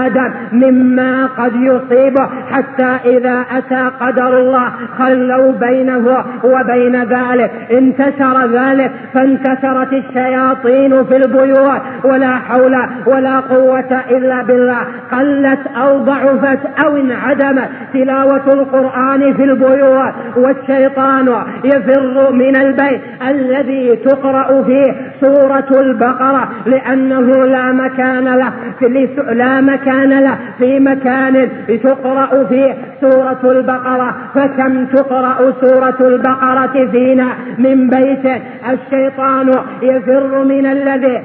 آدم 0.00 0.32
مما 0.52 1.26
قد 1.26 1.52
يصيبه 1.54 2.28
حتى 2.50 2.98
إذا 3.16 3.44
أتى 3.56 3.90
قدر 4.00 4.38
الله 4.38 4.72
خلوا 4.98 5.52
بينه 5.52 6.24
وبين 6.44 7.02
ذلك. 7.02 7.50
انتشر 7.72 8.46
ذلك 8.46 8.90
فانتشرت 9.14 9.92
الشياطين 9.92 11.04
في 11.04 11.16
البيوت. 11.16 11.80
ولا 12.04 12.36
حول 12.36 12.76
ولا 13.06 13.40
قوة 13.40 14.00
إلا 14.10 14.42
بالله. 14.42 14.80
قلت 15.12 15.60
أو 15.82 15.98
ضعفت 15.98 16.58
أو 16.84 16.96
انعدمت 16.96 17.68
تلاوة 17.92 18.52
القرآن 18.52 19.34
في 19.34 19.44
البيوت. 19.44 20.14
والشيطان 20.36 21.28
يفر 21.64 22.32
من 22.32 22.56
البيت 22.56 23.00
الذي 23.28 23.96
تقرأ 23.96 24.62
فيه 24.62 24.94
سورة 25.20 25.80
البقرة 25.80 26.48
لأنه 26.66 27.46
لا 27.46 27.72
مكان 27.72 28.24
له 28.24 28.52
لا 29.32 29.60
مكان 29.60 30.10
له 30.24 30.36
في 30.58 30.80
مكان 30.80 31.48
تقرأ 31.84 32.44
فيه 32.44 32.74
سورة 33.00 33.42
البقرة. 33.44 34.10
فكم 34.34 34.84
تقرأ 34.86 35.52
سورة 35.62 35.98
البقرة 36.00 36.76
فينا؟ 36.92 37.28
من 37.58 37.88
بيت 37.88 38.26
الشيطان 38.72 39.48
يفر 39.82 40.44
من 40.44 40.66
الذي 40.66 41.16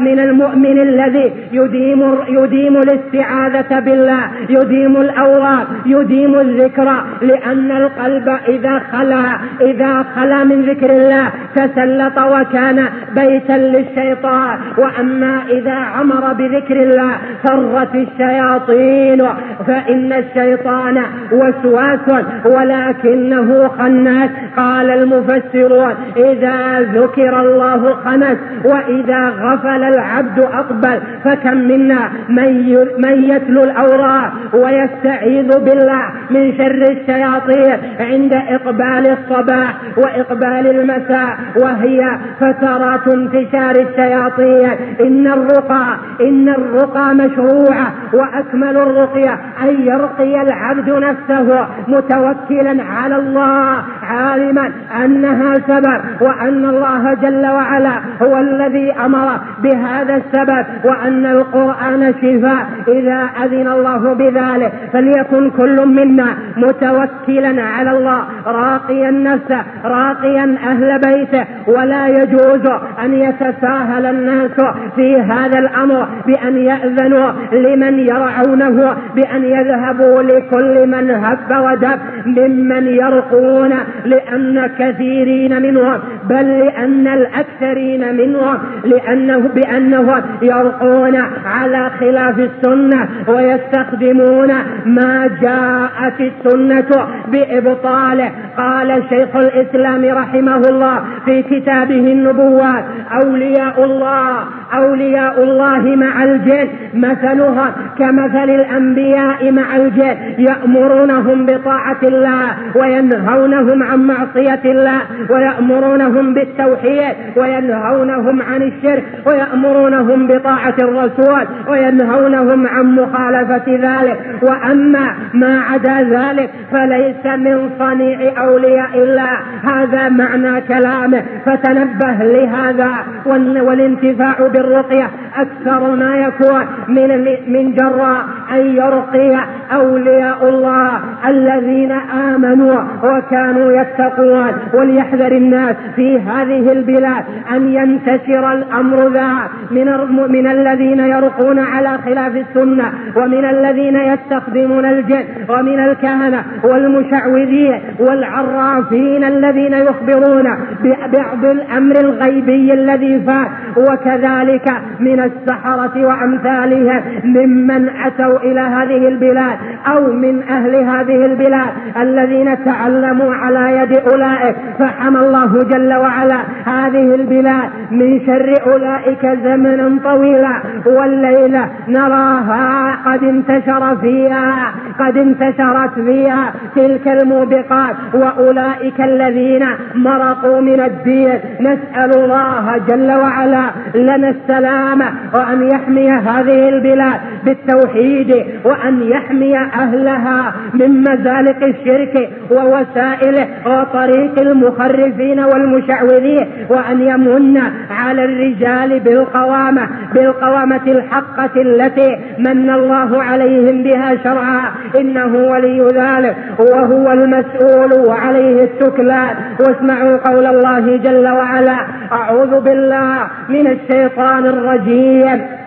من 0.00 0.18
المؤمن 0.26 0.78
الذي 0.88 1.32
يديم 1.52 2.00
يديم 2.28 2.76
الاستعاذة 2.76 3.80
بالله 3.80 4.22
يديم 4.48 4.96
الأوراد 4.96 5.66
يديم 5.86 6.34
الذكر. 6.34 6.88
لأن 7.22 7.70
القلب 7.70 8.28
إذا 8.48 8.78
خلا 8.92 9.24
إذا 9.60 10.04
خلا 10.16 10.44
من 10.44 10.62
ذكر 10.62 10.90
الله 10.90 11.26
تسلط 11.56 12.18
وكان 12.34 12.78
بيتا 13.14 13.52
للشيطان. 13.52 14.58
وأما 14.78 15.42
إذا 15.50 15.78
عمر 15.94 16.32
بذكر 16.32 16.76
الله 16.82 17.01
فرت 17.44 17.94
الشياطين 17.94 19.26
فإن 19.66 20.12
الشيطان 20.12 21.02
وسواس 21.32 22.24
ولكنه 22.46 23.68
خناس. 23.68 24.30
قال 24.56 24.90
المفسرون 24.90 25.94
إذا 26.16 26.80
ذكر 26.80 27.40
الله 27.40 27.94
خنس 28.04 28.38
وإذا 28.64 29.28
غفل 29.28 29.82
العبد 29.82 30.38
أقبل 30.38 31.00
فكم 31.24 31.56
منا 31.56 32.10
من 32.28 32.76
من 32.98 33.24
يتلو 33.24 33.62
الأوراق 33.62 34.32
ويستعيذ 34.54 35.58
بالله 35.58 36.04
من 36.30 36.56
شر 36.58 36.82
الشياطين 36.90 37.76
عند 38.00 38.32
إقبال 38.32 39.16
الصباح 39.18 39.74
وإقبال 39.96 40.66
المساء 40.66 41.36
وهي 41.62 42.18
فترات 42.40 43.08
انتشار 43.08 43.74
الشياطين. 43.86 44.70
إن 45.00 45.26
الرقى 45.26 45.96
إن 46.20 46.48
الرقى 46.48 46.91
مشروعة 46.96 47.92
وأكمل 48.12 48.76
الرقية. 48.76 49.32
أن 49.62 49.80
يرقي 49.80 50.42
العبد 50.42 50.90
نفسه 50.90 51.66
متوكلا 51.88 52.84
على 52.84 53.16
الله 53.16 53.82
عالما 54.02 54.72
أنها 55.04 55.54
سبب 55.54 56.00
وأن 56.20 56.64
الله 56.64 57.14
جل 57.14 57.46
وعلا 57.46 58.00
هو 58.22 58.38
الذي 58.38 58.92
أمر 58.92 59.40
بهذا 59.62 60.14
السبب 60.14 60.66
وأن 60.84 61.26
القرآن 61.26 62.14
شفاء. 62.22 62.66
إذا 62.88 63.28
أذن 63.44 63.68
الله 63.68 64.14
بذلك 64.14 64.72
فليكن 64.92 65.50
كل 65.50 65.86
منا 65.86 66.26
متوكلا 66.56 67.62
على 67.62 67.90
الله 67.90 68.22
راقيا 68.46 69.10
نفسه 69.10 69.62
راقيا 69.84 70.56
أهل 70.66 70.98
بيته. 70.98 71.44
ولا 71.66 72.06
يجوز 72.08 72.66
أن 73.04 73.14
يتساهل 73.14 74.06
الناس 74.06 74.60
في 74.96 75.20
هذا 75.20 75.58
الأمر 75.58 76.08
بأن 76.26 76.56
يأذنوا 76.82 77.32
لمن 77.52 77.98
يرعونه 77.98 78.96
بأن 79.14 79.44
يذهبوا 79.44 80.22
لكل 80.22 80.86
من 80.86 81.10
هب 81.10 81.64
ودب 81.64 81.98
ممن 82.26 82.86
يرقون 82.86 83.70
لأن 84.04 84.70
كثيرين 84.78 85.62
منهم 85.62 85.98
بل 86.28 86.62
لأن 86.62 87.08
الأكثرين 87.08 88.16
منهم 88.16 88.58
لأنه 88.84 89.38
بأنهم 89.38 90.22
يرقون 90.42 91.16
على 91.44 91.90
خلاف 92.00 92.38
السنة 92.38 93.08
ويستخدمون 93.28 94.48
ما 94.86 95.30
جاءت 95.42 96.20
السنة 96.20 97.06
بإبطاله. 97.28 98.30
قال 98.58 99.02
شيخ 99.08 99.36
الإسلام 99.36 100.04
رحمه 100.04 100.56
الله 100.56 101.02
في 101.24 101.42
كتابه 101.42 102.12
النبوات 102.12 102.84
أولياء 103.24 103.84
الله 103.84 104.44
أولياء 104.74 105.42
الله 105.42 105.96
مع 105.96 106.24
الجن 106.24 106.68
مثلها 106.94 107.74
كمثل 107.98 108.50
الأنبياء 108.50 109.52
مع 109.52 109.76
الجن 109.76 110.16
يأمرونهم 110.38 111.46
بطاعة 111.46 112.00
الله 112.02 112.46
وينهونهم 112.74 113.82
عن 113.82 113.98
معصية 114.06 114.60
الله 114.64 115.00
ويأمرونهم 115.30 116.34
بالتوحيد 116.34 117.14
وينهونهم 117.36 118.42
عن 118.42 118.62
الشرك 118.62 119.04
ويأمرونهم 119.26 120.26
بطاعة 120.26 120.76
الرسول 120.82 121.46
وينهونهم 121.68 122.66
عن 122.66 122.96
مخالفة 122.96 123.64
ذلك. 123.68 124.18
وأما 124.42 125.14
ما 125.34 125.60
عدا 125.60 126.02
ذلك 126.02 126.50
فليس 126.72 127.26
من 127.26 127.70
صنيع 127.78 128.44
أولياء 128.44 128.90
الله. 128.94 129.38
هذا 129.62 130.08
معنى 130.08 130.60
كلامه 130.60 131.22
فتنبه 131.46 132.24
لهذا 132.24 132.92
والانتفاع 133.26 134.34
بالرقية 134.62 135.10
أكثر 135.36 135.94
ما 135.94 136.16
يكون 136.16 136.66
من 136.88 137.24
من 137.48 137.74
جراء 137.74 138.24
أن 138.52 138.76
يرقي 138.76 139.44
أولياء 139.74 140.48
الله 140.48 141.00
الذين 141.28 141.92
آمنوا 142.32 142.82
وكانوا 143.02 143.72
يتقون. 143.72 144.52
وليحذر 144.74 145.32
الناس 145.32 145.76
في 145.96 146.18
هذه 146.20 146.72
البلاد 146.72 147.24
أن 147.54 147.74
ينتشر 147.74 148.52
الأمر 148.52 149.08
ذا 149.08 149.32
من 149.70 149.86
من 150.32 150.46
الذين 150.46 151.00
يرقون 151.00 151.58
على 151.58 151.98
خلاف 152.04 152.36
السنة 152.36 152.92
ومن 153.16 153.44
الذين 153.44 153.96
يستخدمون 153.96 154.84
الجن 154.84 155.24
ومن 155.48 155.84
الكهنة 155.84 156.44
والمشعوذين 156.64 157.80
والعرافين 157.98 159.24
الذين 159.24 159.72
يخبرون 159.72 160.48
ببعض 160.82 161.44
الأمر 161.44 161.96
الغيبي 162.00 162.72
الذي 162.72 163.20
فات. 163.20 163.50
وكذلك 163.76 164.51
من 165.00 165.20
السحرة 165.20 166.06
وأمثالهم 166.06 167.02
ممن 167.24 167.88
أتوا 167.88 168.38
إلى 168.38 168.60
هذه 168.60 169.08
البلاد 169.08 169.58
أو 169.86 170.12
من 170.12 170.42
أهل 170.42 170.74
هذه 170.74 171.26
البلاد 171.26 171.68
الذين 171.96 172.64
تعلموا 172.64 173.34
على 173.34 173.76
يد 173.76 173.92
أولئك. 174.12 174.56
فحمى 174.78 175.18
الله 175.18 175.58
جل 175.58 175.94
وعلا 175.94 176.38
هذه 176.66 177.14
البلاد 177.14 177.70
من 177.90 178.20
شر 178.26 178.54
أولئك 178.72 179.26
زمنا 179.44 179.98
طويلا. 180.04 180.62
والليلة 180.86 181.68
نراها 181.88 182.96
قد 183.06 183.24
انتشر 183.24 183.96
فيها 183.96 184.72
قد 185.00 185.16
انتشرت 185.16 185.94
فيها 185.94 186.52
تلك 186.76 187.08
الموبقات. 187.08 187.96
وأولئك 188.14 189.00
الذين 189.00 189.66
مرقوا 189.94 190.60
من 190.60 190.80
الدين. 190.80 191.38
نسأل 191.60 192.10
الله 192.24 192.80
جل 192.88 193.12
وعلا 193.12 193.64
لنا 193.94 194.28
السلامة 194.42 195.04
وأن 195.34 195.68
يحمي 195.68 196.10
هذه 196.10 196.68
البلاد 196.68 197.20
بالتوحيد 197.44 198.46
وأن 198.64 199.02
يحمي 199.02 199.58
أهلها 199.58 200.54
من 200.74 201.00
مزالق 201.00 201.64
الشرك 201.64 202.30
ووسائله 202.50 203.48
وطريق 203.66 204.40
المخرفين 204.40 205.40
والمشعوذين 205.40 206.46
وأن 206.68 207.00
يمن 207.00 207.62
على 207.90 208.24
الرجال 208.24 209.00
بالقوامة 209.00 209.88
بالقوامة 210.14 210.82
الحقة 210.86 211.62
التي 211.62 212.16
من 212.38 212.70
الله 212.70 213.22
عليهم 213.22 213.82
بها 213.82 214.16
شرعا. 214.24 214.62
إنه 215.00 215.36
ولي 215.50 215.82
ذلك 215.82 216.36
وهو 216.58 217.12
المسؤول 217.12 218.08
وعليه 218.08 218.64
التكلان 218.64 219.36
واسمعوا 219.60 220.16
قول 220.16 220.46
الله 220.46 220.96
جل 220.96 221.28
وعلا 221.28 221.76
أعوذ 222.12 222.60
بالله 222.60 223.18
من 223.48 223.66
الشيطان 223.66 224.21
الرجيم. 224.28 225.61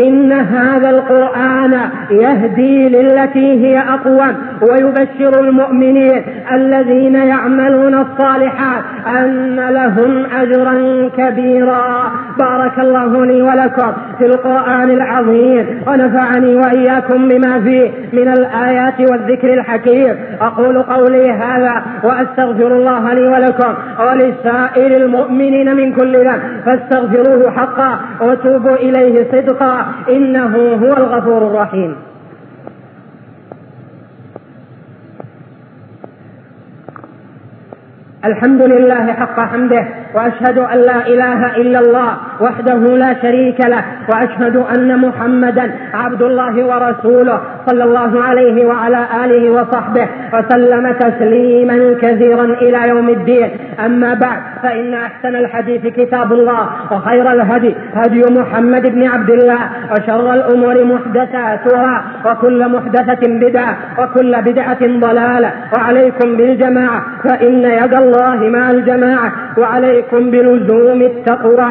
إن 0.00 0.32
هذا 0.32 0.90
القرآن 0.90 1.74
يهدي 2.10 2.88
للتي 2.88 3.66
هي 3.66 3.78
أقوم 3.78 4.34
ويبشر 4.62 5.40
المؤمنين 5.40 6.22
الذين 6.52 7.14
يعملون 7.14 7.94
الصالحات 7.94 8.84
أن 9.06 9.56
لهم 9.56 10.26
أجرا 10.40 11.08
كبيرا. 11.16 12.12
بارك 12.38 12.78
الله 12.78 13.26
لي 13.26 13.42
ولكم 13.42 13.92
في 14.18 14.26
القرآن 14.26 14.90
العظيم 14.90 15.66
ونفعني 15.86 16.54
وإياكم 16.54 17.28
بما 17.28 17.60
فيه 17.60 17.90
من 18.12 18.28
الآيات 18.28 19.00
والذكر 19.10 19.54
الحكيم. 19.54 20.16
أقول 20.40 20.82
قولي 20.82 21.30
هذا 21.30 21.82
وأستغفر 22.04 22.76
الله 22.76 23.14
لي 23.14 23.28
ولكم 23.28 23.74
ولسائر 24.00 24.96
المؤمنين 25.04 25.76
من 25.76 25.92
كل 25.92 26.16
ذنب 26.16 26.40
فاستغفروه 26.66 27.50
حقا 27.50 27.98
وتوبوا 28.20 28.76
إليه 28.76 29.26
صدقا. 29.32 29.87
إنه 30.08 30.56
هو 30.74 30.96
الغفور 30.96 31.46
الرحيم. 31.46 32.07
الحمد 38.24 38.62
لله 38.62 39.12
حق 39.12 39.40
حمده 39.40 39.84
وأشهد 40.14 40.58
أن 40.58 40.78
لا 40.78 41.06
إله 41.06 41.56
إلا 41.56 41.78
الله 41.80 42.16
وحده 42.40 42.74
لا 42.78 43.14
شريك 43.22 43.60
له 43.60 43.84
وأشهد 44.08 44.56
أن 44.56 44.98
محمدا 44.98 45.70
عبد 45.94 46.22
الله 46.22 46.64
ورسوله 46.64 47.40
صلى 47.66 47.84
الله 47.84 48.22
عليه 48.22 48.66
وعلى 48.66 49.00
آله 49.24 49.50
وصحبه 49.50 50.08
وسلم 50.34 50.92
تسليما 50.92 51.94
كثيرا 52.02 52.44
إلى 52.44 52.88
يوم 52.88 53.08
الدين. 53.08 53.50
أما 53.86 54.14
بعد 54.14 54.40
فإن 54.62 54.94
أحسن 54.94 55.36
الحديث 55.36 55.86
كتاب 55.86 56.32
الله 56.32 56.68
وخير 56.92 57.32
الهدي 57.32 57.74
هدي 57.94 58.22
محمد 58.40 58.82
بن 58.94 59.06
عبد 59.08 59.30
الله 59.30 59.58
وشر 59.92 60.34
الأمور 60.34 60.84
محدثاتها 60.84 62.04
وكل 62.26 62.68
محدثة 62.68 63.22
بدعة 63.28 63.76
وكل 63.98 64.42
بدعة 64.42 64.78
ضلالة 64.82 65.50
وعليكم 65.76 66.36
بالجماعة 66.36 67.02
فإن 67.24 67.54
يد 67.64 67.94
الله 67.94 68.08
مع 68.26 68.70
الجماعة 68.70 69.32
وعليكم 69.58 70.30
بلزوم 70.30 71.02
التقوى. 71.02 71.68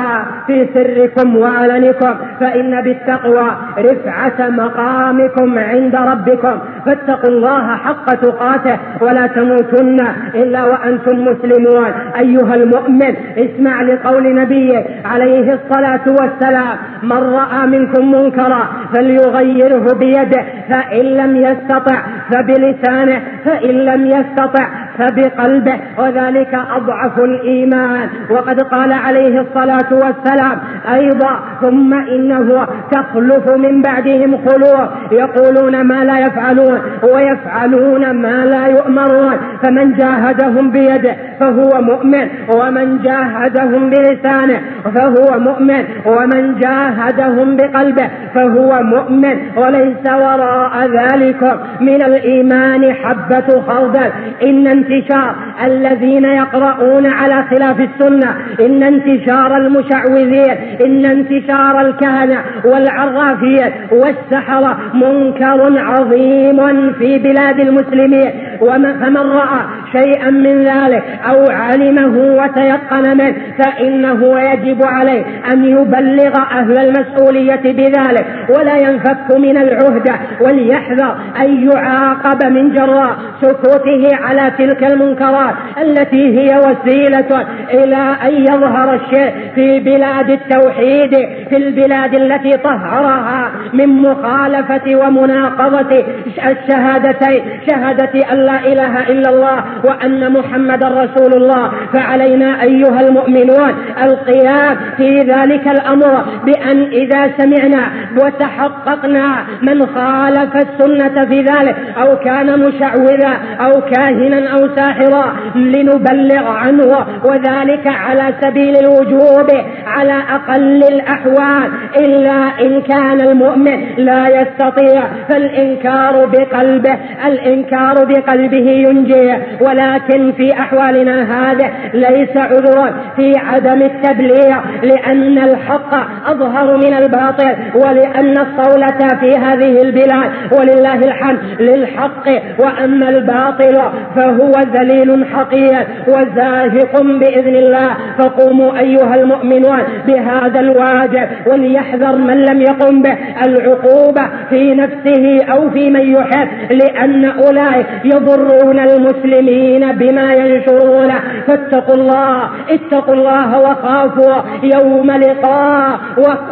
في 0.48 0.68
سركم 0.74 1.38
وعلنكم 1.38 2.14
فإن 2.40 2.82
بالتقوى 2.82 3.48
رفعة 3.80 4.50
مقامكم 4.50 5.60
عند 5.60 5.96
ربكم. 5.96 6.60
فاتقوا 6.86 7.30
الله 7.30 7.76
حق 7.76 8.14
تقاته 8.14 8.78
ولا 9.02 9.28
تموتن 9.28 9.98
إلا 10.36 10.66
وأنتم 10.66 11.26
مسلمون. 11.26 11.92
أيها 12.20 12.56
المؤمن 12.56 13.16
اسمع 13.38 13.82
لقول 13.82 14.36
نبيه 14.36 14.86
عليه 15.06 15.54
الصلاة 15.54 16.06
والسلام 16.22 16.78
من 17.04 17.12
رأى 17.18 17.68
منكم 17.68 18.12
منكرا 18.12 18.68
فليغيره 18.94 19.94
بيده 19.94 20.44
فإن 20.70 21.06
لم 21.06 21.36
يستطع 21.36 22.02
فبلسانه 22.32 23.22
فإن 23.46 23.70
لم 23.70 24.06
يستطع 24.06 24.68
فبقلبه 24.98 25.80
وذلك 25.98 26.60
أضعف 26.76 27.20
الإيمان. 27.20 28.10
وقد 28.32 28.62
قال 28.62 28.94
عليه 28.94 29.42
الصلاة 29.42 29.90
والسلام 29.92 30.58
أيضا 30.94 31.40
ثم 31.62 31.94
إنه 31.94 32.68
تخلف 32.92 33.52
من 33.52 33.82
بعدهم 33.82 34.38
خلوه 34.48 34.90
يقولون 35.12 35.82
ما 35.82 36.04
لا 36.04 36.20
يفعلون 36.20 36.80
ويفعلون 37.04 38.12
ما 38.12 38.46
لا 38.46 38.68
يؤمرون. 38.68 39.38
فمن 39.64 39.94
جاهدهم 39.94 40.72
بيده 40.72 41.16
فهو 41.40 41.82
مؤمن 41.82 42.28
ومن 42.56 43.00
جاهدهم 43.02 43.90
بلسانه 43.90 44.62
فهو 44.96 45.40
مؤمن 45.40 45.84
ومن 46.06 46.60
جاهدهم 46.60 47.56
بقلبه 47.56 48.10
فهو 48.36 48.84
مؤمن. 48.84 49.38
وليس 49.58 50.06
وراء 50.06 50.90
ذلك 51.00 51.60
من 51.82 52.02
الإيمان 52.02 52.94
حبة 52.94 53.62
خردل 53.68 54.12
إن 54.44 54.68
انتشار 54.92 55.36
الذين 55.66 56.26
يقرؤون 56.26 57.06
على 57.06 57.44
خلاف 57.50 57.80
السنة. 57.80 58.36
إن 58.60 58.84
انتشار 58.84 59.58
المشعوذين 59.58 60.56
إن 60.86 61.06
انتشار 61.06 61.82
الكهنة 61.82 62.44
والعرافين 62.66 63.72
والسحرة 63.92 64.78
منكر 64.94 65.80
عظيم 65.80 66.94
في 66.94 67.18
بلاد 67.18 67.60
المسلمين. 67.60 68.32
فمن 68.60 69.18
رأى 69.18 69.60
شيئا 69.98 70.30
من 70.30 70.62
ذلك 70.62 71.04
أو 71.30 71.46
علمه 71.50 72.44
وتيقن 72.44 73.18
منه 73.18 73.36
فإنه 73.60 74.40
يجب 74.40 74.84
عليه 74.84 75.24
أن 75.52 75.66
يبلغ 75.66 76.34
أهل 76.52 76.78
المسؤولية 76.78 77.62
بذلك. 77.64 78.26
ولا 78.50 78.78
ينفك 78.78 79.38
من 79.38 79.58
العهدة 79.58 80.14
وليحذر 80.42 81.16
أن 81.42 81.70
يعاقب 81.72 82.46
من 82.46 82.74
جراء 82.74 83.18
سكوته 83.42 84.16
على 84.24 84.52
تلك 84.58 84.77
المنكرات 84.84 85.56
التي 85.82 86.40
هي 86.40 86.58
وسيلة 86.58 87.46
إلى 87.74 88.16
أن 88.24 88.34
يظهر 88.34 88.94
الشيء 88.94 89.34
في 89.56 89.80
بلاد 89.80 90.30
التوحيد 90.30 91.16
في 91.50 91.58
البلاد 91.58 92.16
التي 92.16 92.58
طهرها 92.58 93.52
من 93.74 93.88
مخالفة 93.88 94.96
ومناقضة 94.96 96.04
الشهادتين 96.46 97.44
شهادة 97.70 98.32
أن 98.32 98.38
لا 98.38 98.60
إله 98.60 99.10
إلا 99.10 99.30
الله 99.30 99.64
وأن 99.86 100.34
محمدا 100.34 100.88
رسول 100.88 101.34
الله. 101.34 101.72
فعلينا 101.94 102.62
أيها 102.64 103.02
المؤمنون 103.02 103.74
القيام 104.04 104.78
في 104.98 105.20
ذلك 105.20 105.68
الأمر 105.68 106.26
بأن 106.46 106.84
إذا 106.84 107.32
سمعنا 107.38 107.84
وتحققنا 108.22 109.36
من 109.62 109.86
خالف 109.86 110.56
السنة 110.56 111.26
في 111.26 111.42
ذلك 111.42 111.76
أو 112.02 112.16
كان 112.16 112.60
مشعوذا 112.60 113.34
أو 113.62 113.82
كاهنا 113.82 114.58
ساحرا 114.76 115.34
لنبلغ 115.56 116.48
عنه 116.48 117.06
وذلك 117.30 117.88
على 117.88 118.34
سبيل 118.42 118.78
الوجوب 118.78 119.50
على 119.88 120.14
أقل 120.36 120.84
الأحوال. 120.84 121.72
إلا 121.98 122.62
إن 122.62 122.82
كان 122.82 123.22
المؤمن 123.22 123.86
لا 123.98 124.28
يستطيع 124.28 125.02
فالإنكار 125.30 126.26
بقلبه 126.26 126.98
الإنكار 127.28 127.96
بقلبه 128.06 128.70
ينجي. 128.70 129.34
ولكن 129.62 130.32
في 130.32 130.54
أحوالنا 130.54 131.22
هذه 131.22 131.72
ليس 131.94 132.38
عذرا 132.38 132.94
في 133.16 133.34
عدم 133.38 133.82
التبليغ 133.82 134.58
لأن 134.84 135.38
الحق 135.38 135.94
أظهر 136.26 136.78
من 136.78 136.94
الباطل 136.94 137.56
ولأن 137.76 138.36
الصولة 138.38 139.20
في 139.20 139.38
هذه 139.38 139.82
البلاد 139.82 140.32
ولله 140.52 140.96
الحمد 140.96 141.40
للحق. 141.60 142.28
وأما 142.60 143.10
الباطل 143.10 143.82
فهو 144.16 144.47
ذليل 144.52 145.26
حقير 145.26 145.88
وزاهق 146.08 147.02
بإذن 147.02 147.56
الله. 147.56 147.90
فقوموا 148.18 148.80
أيها 148.80 149.16
المؤمنون 149.16 149.80
بهذا 150.08 150.60
الواجب 150.60 151.28
وليحذر 151.48 152.18
من 152.18 152.46
لم 152.46 152.62
يقم 152.62 153.02
به 153.02 153.18
العقوبة 153.46 154.22
في 154.50 154.76
نفسه 154.76 155.46
أو 155.54 155.70
في 155.70 155.90
من 155.90 156.12
يحب 156.16 156.48
لأن 156.72 157.26
أولئك 157.26 157.86
يضرون 158.06 158.80
المسلمين 158.80 159.92
بما 159.92 160.34
ينشرونه 160.34 161.20
فاتقوا 161.48 161.96
الله 161.96 162.50
اتقوا 162.70 163.14
الله 163.14 163.60
وخافوا 163.60 164.36
يوم 164.64 165.12
لقاء. 165.12 166.00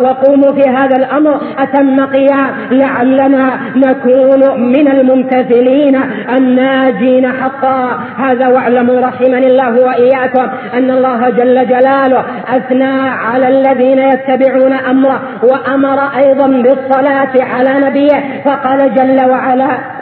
وقوموا 0.02 0.52
في 0.52 0.70
هذا 0.70 0.96
الأمر. 0.96 1.42
أتم 1.60 2.06
قيام. 2.06 2.50
لعلنا 2.72 3.60
نكون 3.76 4.62
من 4.62 4.88
الممتثلين 4.88 6.00
الناجين 6.38 7.28
حقا. 7.28 7.85
هذا 8.18 8.48
واعلموا 8.48 9.02
رحمني 9.02 9.48
الله 9.48 9.80
وإياكم 9.80 10.48
أن 10.74 10.92
الله 10.92 11.30
جل 11.30 11.68
جلاله 11.68 12.26
أثنى 12.48 13.10
على 13.10 13.48
الذين 13.48 14.00
يتبعون 14.00 14.74
أمره 14.74 15.22
وأمر 15.44 16.00
أيضا 16.18 16.48
بالصلاة 16.48 17.44
على 17.54 17.88
نبيه 17.88 18.42
فقال 18.46 18.94
جل 18.94 19.30
وعلا 19.30 19.95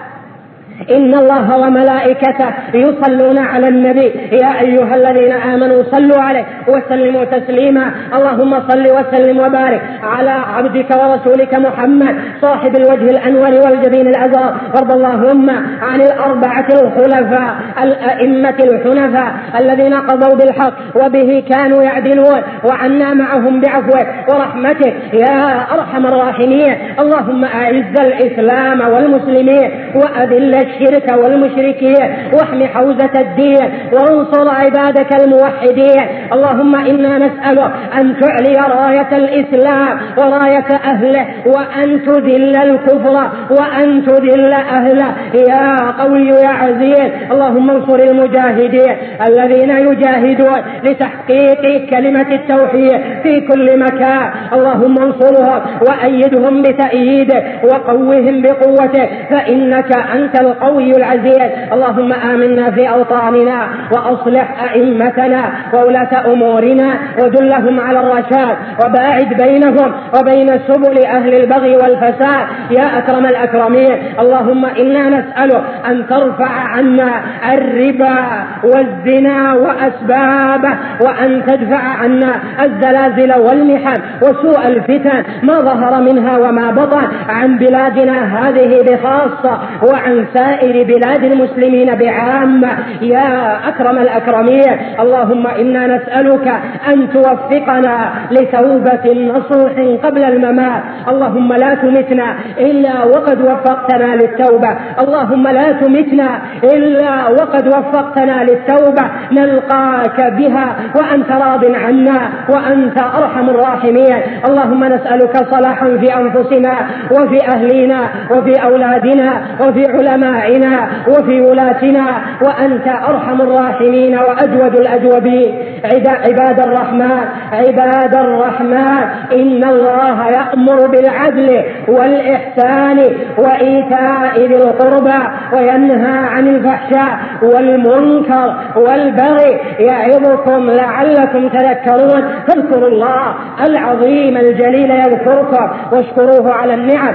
إن 0.92 1.14
الله 1.14 1.58
وملائكته 1.58 2.50
يصلون 2.74 3.38
على 3.38 3.68
النبي. 3.68 4.12
يا 4.32 4.62
أيها 4.62 4.96
الذين 4.96 5.32
آمنوا 5.32 5.84
صلوا 5.84 6.22
عليه 6.22 6.46
وسلموا 6.68 7.24
تسليما. 7.24 7.92
اللهم 8.16 8.60
صل 8.70 8.86
وسلم 8.98 9.38
وبارك 9.40 9.82
على 10.04 10.30
عبدك 10.30 10.90
ورسولك 10.92 11.54
محمد 11.54 12.16
صاحب 12.42 12.76
الوجه 12.76 13.10
الأنور 13.10 13.52
والجبين 13.66 14.08
الأزرق 14.08 14.54
وارض 14.76 14.92
اللهم 14.92 15.50
عن 15.82 16.02
الأربعة 16.02 16.68
الخلفاء 16.82 17.56
الأئمة 17.84 18.58
الحنفاء 18.64 19.32
الذين 19.60 19.94
قضوا 19.94 20.38
بالحق 20.38 20.74
وبه 20.96 21.44
كانوا 21.50 21.84
يعدلون. 21.84 22.42
وعنا 22.70 23.14
معهم 23.14 23.62
بعفوك 23.62 24.08
ورحمتك. 24.30 24.94
يا 25.14 25.56
أرحم 25.76 26.06
الراحمين. 26.06 26.76
اللهم 27.00 27.44
أعز 27.46 27.96
الإسلام 28.00 28.82
والمسلمين 28.94 29.72
وأذل 29.96 30.73
الشرك 30.74 31.18
والمشركين 31.24 32.14
واحم 32.34 32.64
حوزة 32.64 33.12
الدين 33.20 33.70
وانصر 33.94 34.50
عبادك 34.50 35.22
الموحدين. 35.24 36.02
اللهم 36.34 36.76
إنا 36.76 37.18
نسألك 37.18 37.72
أن 38.00 38.16
تعلي 38.22 38.56
راية 38.80 39.18
الإسلام 39.18 40.00
وراية 40.18 40.68
أهله 40.86 41.26
وأن 41.46 42.04
تذل 42.06 42.56
الكفر 42.58 43.30
وأن 43.52 44.06
تذل 44.06 44.54
أهله. 44.54 45.14
يا 45.34 45.92
قوي 46.02 46.28
يا 46.28 46.48
عزيز 46.50 47.12
اللهم 47.32 47.70
انصر 47.70 47.96
المجاهدين 48.00 48.96
الذين 49.28 49.70
يجاهدون 49.70 50.60
لتحقيق 50.84 51.90
كلمة 51.90 52.28
التوحيد 52.34 53.02
في 53.24 53.42
كل 53.42 53.80
مكان. 53.80 54.32
اللهم 54.54 54.98
انصرهم 54.98 55.62
وأيدهم 55.88 56.62
بتأييدك 56.62 57.44
وقوهم 57.64 58.42
بقوتك 58.42 59.10
فإنك 59.30 59.92
أنت 60.16 60.42
القوي 60.54 60.92
العزيز. 60.92 61.52
اللهم 61.74 62.14
آمنا 62.14 62.72
في 62.72 62.90
أوطاننا 62.90 63.68
وأصلح 63.92 64.74
أئمتنا 64.74 65.44
وولاة 65.74 66.34
أمورنا 66.34 66.90
ودلهم 67.24 67.80
على 67.80 68.00
الرشاد 68.00 68.56
وباعد 68.86 69.34
بينهم 69.44 69.94
وبين 70.18 70.60
سبل 70.68 71.06
أهل 71.06 71.34
البغي 71.34 71.76
والفساد. 71.76 72.46
يا 72.72 72.98
أكرم 72.98 73.26
الأكرمين 73.26 73.94
اللهم 74.20 74.66
إنا 74.66 75.10
نسألك 75.10 75.64
أن 75.86 76.08
ترفع 76.08 76.50
عنا 76.50 77.12
الربا 77.54 78.18
والزنا 78.64 79.54
وأسبابه 79.54 80.78
وأن 81.02 81.46
تدفع 81.46 81.78
عنا 81.78 82.36
الزلازل 82.64 83.34
والمحن 83.40 84.02
وسوء 84.22 84.68
الفتن 84.68 85.24
ما 85.44 85.60
ظهر 85.60 86.02
منها 86.02 86.38
وما 86.38 86.72
بطن 86.72 87.04
عن 87.30 87.58
بلادنا 87.58 88.18
هذه 88.40 88.82
بخاصة 88.82 89.60
وعن 89.92 90.26
سائر 90.34 90.43
بلاد 90.84 91.24
المسلمين 91.24 91.96
بعامة. 91.96 92.70
يا 93.02 93.58
أكرم 93.68 93.98
الأكرمين 93.98 94.78
اللهم 95.00 95.48
إنا 95.48 95.88
نسألك 95.88 96.48
أن 96.94 97.10
توفقنا 97.10 97.96
لتوبة 98.32 99.06
نصوح 99.34 99.74
قبل 100.04 100.24
الممات. 100.24 100.84
اللهم 101.08 101.54
لا 101.54 101.76
تمتنا 101.76 102.36
إلا 102.58 103.04
وقد 103.04 103.42
وفقتنا 103.42 104.16
للتوبة. 104.16 104.78
اللهم 105.04 105.48
لا 105.48 105.72
تمتنا 105.72 106.30
إلا 106.64 107.28
وقد 107.28 107.68
وفقتنا 107.68 108.44
للتوبة. 108.44 109.06
نلقاك 109.32 110.34
بها 110.38 110.76
وأنت 110.98 111.32
راض 111.32 111.64
عنا 111.76 112.20
وأنت 112.50 112.98
أرحم 112.98 113.50
الراحمين. 113.50 114.18
اللهم 114.50 114.84
نسألك 114.84 115.36
صلاحا 115.52 115.98
في 115.98 116.16
أنفسنا 116.22 116.74
وفي 117.12 117.38
أهلنا 117.48 118.00
وفي 118.32 118.54
أولادنا 118.64 119.30
وفي 119.62 119.84
علمائنا 120.34 120.90
وفي 121.08 121.42
ولاتنا 121.42 122.22
وأنت 122.42 122.88
أرحم 122.88 123.42
الراحمين 123.42 124.18
وأجود 124.18 124.76
الأجوبين 124.76 125.56
عباد 125.86 126.60
الرحمن 126.60 127.26
عباد 127.52 128.16
الرحمن 128.16 129.04
إن 129.34 129.64
الله 129.64 130.28
يأمر 130.28 130.88
بالعدل 130.88 131.64
والإحسان 131.88 133.00
وإيتاء 133.38 134.40
ذي 134.40 134.56
القربى 134.56 135.20
وينهى 135.54 136.18
عن 136.28 136.48
الفحشاء 136.48 137.20
والمنكر 137.42 138.56
والبغي 138.76 139.60
يعظكم 139.80 140.70
لعلكم 140.70 141.50
تذكرون. 141.50 142.24
فاذكروا 142.48 142.88
الله 142.88 143.36
العظيم 143.66 144.38
الجليل 144.38 144.92
يذكركم 144.92 145.68
واشكروه 145.92 146.54
على 146.54 146.74
النعم 146.74 147.14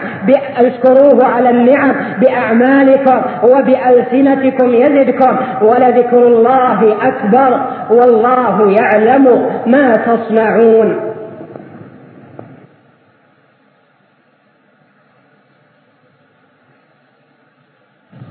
اشكروه 0.59 1.25
على 1.25 1.51
النعم 1.51 1.93
بأعمالكم 2.21 3.21
وبألسنتكم 3.43 4.75
يزدكم 4.75 5.37
ولذكر 5.63 6.27
الله 6.27 6.97
أكبر. 7.03 7.61
والله 7.91 8.58
يعلم 8.61 9.25
ما 9.67 9.97
تصنعون. 9.97 11.09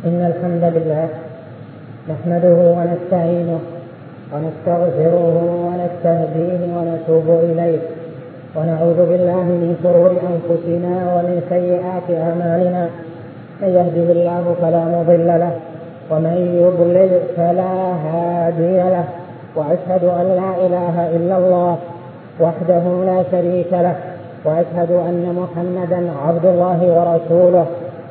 إن 0.06 0.22
الحمد 0.32 0.64
لله 0.76 1.08
نحمده 2.10 2.58
ونستعينه 2.78 3.60
ونستغفره 4.34 5.36
ونستهديه 5.68 6.62
ونتوب 6.76 7.28
إليه. 7.44 7.80
ونعوذ 8.56 9.00
بالله 9.10 9.44
من 9.44 9.72
شرور 9.84 10.12
أنفسنا 10.12 10.94
ومن 11.14 11.42
سيئات 11.50 12.08
أعمالنا. 12.24 12.90
من 13.62 13.68
يهده 13.68 14.08
الله 14.12 14.56
فلا 14.62 14.84
مضل 14.86 15.28
له 15.28 15.54
ومن 16.12 16.38
يضلل 16.64 17.12
فلا 17.38 17.74
هادي 18.08 18.78
له. 18.78 19.27
وأشهد 19.58 20.04
أن 20.04 20.28
لا 20.42 20.66
إله 20.66 21.16
إلا 21.16 21.38
الله 21.38 21.78
وحده 22.40 22.84
لا 23.06 23.24
شريك 23.32 23.72
له 23.72 23.96
وأشهد 24.46 24.92
أن 24.92 25.24
محمدا 25.42 26.12
عبد 26.28 26.46
الله 26.46 26.80
ورسوله 26.98 27.66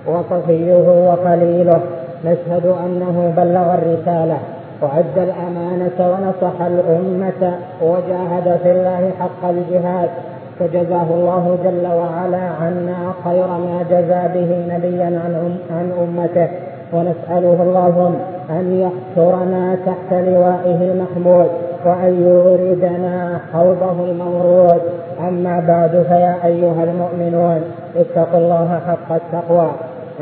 وصفيه 0.07 1.09
وخليله. 1.09 1.81
نشهد 2.25 2.67
أنه 2.67 3.33
بلغ 3.37 3.75
الرسالة 3.75 4.39
وأدى 4.83 5.23
الأمانة 5.31 5.99
ونصح 5.99 6.57
الأمة 6.61 7.43
وجاهد 7.83 8.59
في 8.63 8.71
الله 8.73 9.11
حق 9.21 9.49
الجهاد. 9.49 10.09
فجزاه 10.59 11.09
الله 11.11 11.59
جل 11.65 11.87
وعلا 11.87 12.45
عنا 12.61 13.13
خير 13.25 13.47
ما 13.47 13.85
جزى 13.91 14.23
به 14.35 14.75
نبيا 14.75 15.05
عن, 15.05 15.59
عن 15.71 15.93
أمته. 16.03 16.49
ونسأله 16.93 17.63
اللهم 17.63 18.15
أن 18.51 18.81
يحشرنا 18.81 19.77
تحت 19.87 20.13
لوائه 20.13 20.93
المحمود 20.93 21.51
وأن 21.85 22.23
يوردنا 22.27 23.39
حوضه 23.53 24.05
المورود. 24.11 24.81
أما 25.29 25.65
بعد 25.69 26.05
فيا 26.09 26.37
أيها 26.45 26.85
المؤمنون 26.85 27.61
اتقوا 27.97 28.39
الله 28.41 28.81
حق 28.87 29.13
التقوى. 29.13 29.71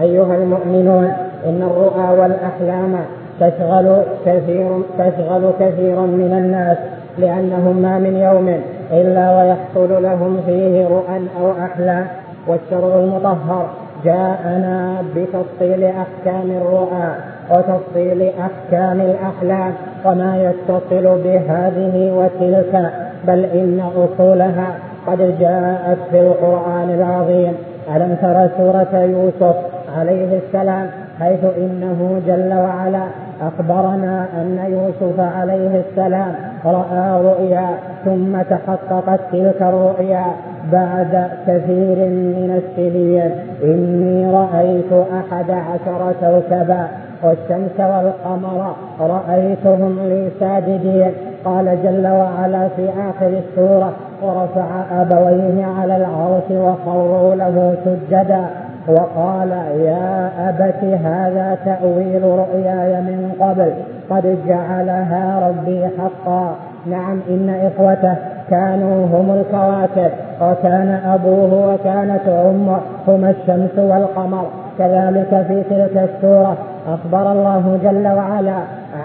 أيها 0.01 0.35
المؤمنون 0.35 1.13
إن 1.47 1.63
الرؤى 1.63 2.21
والأحلام 2.21 2.97
تشغل 3.41 4.03
كثير 4.27 4.69
تشغل 4.99 5.51
كثير 5.61 6.01
من 6.01 6.33
الناس 6.39 6.79
لأنهم 7.19 7.77
ما 7.77 7.99
من 7.99 8.17
يوم 8.17 8.61
إلا 8.93 9.39
ويحصل 9.39 10.03
لهم 10.03 10.41
فيه 10.47 10.87
رؤى 10.87 11.27
أو 11.41 11.53
أحلام. 11.65 12.07
والشرع 12.49 12.97
المطهر 12.97 13.67
جاءنا 14.05 15.03
بتفصيل 15.17 15.85
أحكام 15.85 16.51
الرؤى. 16.51 17.34
وتفصيل 17.51 18.31
أحكام 18.41 19.01
الأحلام 19.01 19.73
وما 20.05 20.37
يتصل 20.43 21.19
بهذه 21.25 22.13
وتلك 22.13 22.91
بل 23.27 23.45
إن 23.45 23.81
أصولها 23.97 24.75
قد 25.07 25.39
جاءت 25.41 25.99
في 26.11 26.21
القرآن 26.21 26.91
العظيم. 26.91 27.53
ألم 27.97 28.17
ترى 28.23 28.49
سورة 28.57 29.01
يوسف 29.01 29.57
عليه 29.99 30.39
السلام 30.39 30.87
حيث 31.21 31.45
إنه 31.57 32.21
جل 32.27 32.55
وعلا 32.55 33.05
أخبرنا 33.43 34.27
أن 34.41 34.59
يوسف 34.73 35.21
عليه 35.21 35.83
السلام 35.91 36.35
رأى 36.65 37.23
رؤيا 37.23 37.69
ثم 38.05 38.43
تحققت 38.43 39.21
تلك 39.33 39.63
الرؤيا 39.63 40.25
بعد 40.73 41.29
كثير 41.47 41.99
من 42.09 42.63
السنين. 42.63 43.31
إني 43.65 44.31
رأيت 44.31 44.93
أحد 44.93 45.51
عشر 45.51 46.13
كوكبا. 46.21 46.89
والشمس 47.25 47.81
والقمر 47.81 48.75
رأيتهم 49.01 49.99
لي 50.09 50.29
ساجدين 50.41 51.13
قال 51.45 51.83
جل 51.83 52.07
وعلا 52.07 52.69
في 52.77 52.89
آخر 52.89 53.27
السورة 53.27 53.93
ورفع 54.23 54.67
أبويه 55.01 55.67
على 55.81 55.97
العرش 55.97 56.51
وخروا 56.51 57.35
له 57.35 57.75
سجدا. 57.85 58.47
وقال 58.89 59.51
يا 59.77 60.31
أبت 60.49 60.85
هذا 61.05 61.59
تأويل 61.65 62.23
رؤياي 62.25 63.01
من 63.01 63.33
قبل. 63.41 63.73
قد 64.11 64.39
جعلها 64.47 65.49
ربي 65.49 65.89
حقا. 65.99 66.55
نعم 66.87 67.21
إن 67.29 67.71
إخوته 67.73 68.15
كانوا 68.51 69.07
هم 69.07 69.31
الكواكب 69.41 70.13
وكان 70.43 71.01
أبوه 71.07 71.75
وكانت 71.75 72.29
أمه 72.29 72.79
هما 73.09 73.31
الشمس 73.31 73.79
والقمر. 73.79 74.45
كذلك 74.79 75.45
في 75.49 75.63
تلك 75.71 76.09
السورة 76.11 76.57
أخبر 76.89 77.33
الله 77.33 77.79
جل 77.85 78.09
وعلا 78.09 78.59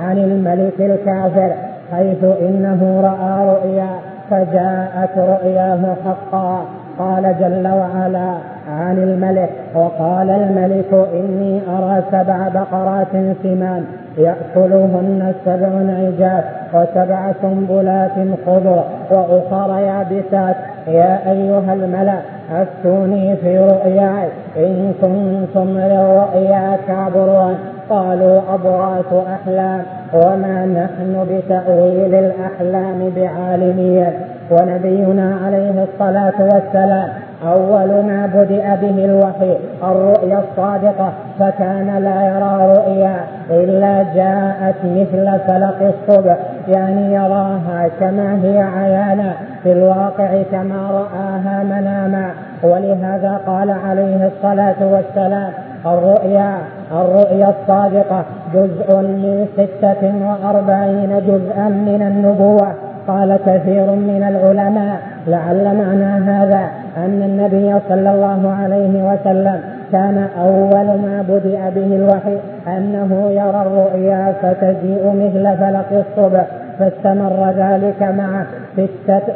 عن 0.03 0.17
الملك 0.17 0.79
الكافر 0.79 1.53
حيث 1.91 2.23
إنه 2.23 3.01
رأى 3.01 3.49
رؤيا 3.49 3.89
فجاءت 4.29 5.17
رؤياه 5.17 5.95
حقا. 6.05 6.65
قال 6.99 7.35
جل 7.39 7.67
وعلا 7.67 8.33
عن 8.71 8.97
الملك 8.97 9.49
وقال 9.75 10.29
الملك 10.29 11.07
إني 11.13 11.61
أرى 11.77 12.03
سبع 12.11 12.47
بقرات 12.47 13.07
سمان 13.43 13.85
يأكلهن 14.17 15.33
سبع 15.45 15.71
عجاف 15.93 16.43
وسبع 16.73 17.31
سنبلات 17.41 18.11
خضر 18.45 18.83
وأخر 19.11 19.79
يابسات. 19.79 20.55
يا 20.87 21.31
أيها 21.31 21.73
الملأ 21.73 22.19
أفتوني 22.51 23.35
في 23.35 23.57
رؤياي 23.57 24.29
إن 24.57 24.93
كنتم 25.01 25.79
للرؤيا 25.79 26.77
تعبرون. 26.87 27.57
قالوا 27.89 28.41
أضغاث 28.49 29.13
أحلام. 29.27 29.81
وما 30.13 30.65
نحن 30.65 31.25
بتأويل 31.29 32.15
الأحلام 32.15 33.11
بعالمين. 33.15 34.11
ونبينا 34.51 35.39
عليه 35.45 35.83
الصلاة 35.83 36.53
والسلام. 36.53 37.28
أول 37.47 37.87
ما 37.87 38.29
بدأ 38.33 38.75
به 38.75 39.05
الوحي 39.05 39.57
الرؤيا 39.83 40.39
الصادقة 40.39 41.13
فكان 41.39 42.03
لا 42.03 42.23
يرى 42.23 42.77
رؤيا 42.77 43.15
إلا 43.49 44.03
جاءت 44.15 44.75
مثل 44.83 45.39
فلق 45.47 45.93
الصبح 45.93 46.37
يعني 46.67 47.13
يراها 47.13 47.89
كما 47.99 48.39
هي 48.43 48.61
عيانا 48.61 49.33
في 49.63 49.71
الواقع 49.71 50.41
كما 50.51 50.91
رآها 50.91 51.63
مناما. 51.63 52.31
ولهذا 52.63 53.41
قال 53.47 53.71
عليه 53.71 54.27
الصلاة 54.27 54.75
والسلام 54.81 55.51
الرؤيا 55.85 56.57
الرؤيا 56.91 57.53
الصادقة 57.61 58.23
جزء 58.53 58.95
من 58.97 59.47
ستة 59.53 60.13
وأربعين 60.27 61.21
جزءا 61.27 61.69
من 61.69 62.01
النبوة. 62.01 62.88
قال 63.09 63.39
كثير 63.45 63.91
من 63.91 64.23
العلماء 64.29 64.99
لعل 65.27 65.77
معنى 65.77 66.31
هذا 66.31 66.67
أن 66.97 67.21
النبي 67.23 67.79
صلى 67.89 68.11
الله 68.11 68.51
عليه 68.51 69.03
وسلم 69.03 69.59
كان 69.91 70.27
أول 70.41 70.85
ما 70.85 71.25
بدأ 71.29 71.69
به 71.69 71.95
الوحي 71.95 72.37
أنه 72.67 73.29
يرى 73.31 73.61
الرؤيا 73.61 74.33
فتجيء 74.41 75.03
مثل 75.05 75.57
فلق 75.57 76.05
الصبح 76.05 76.45
فاستمر 76.79 77.53
ذلك 77.57 78.01
معه 78.01 78.45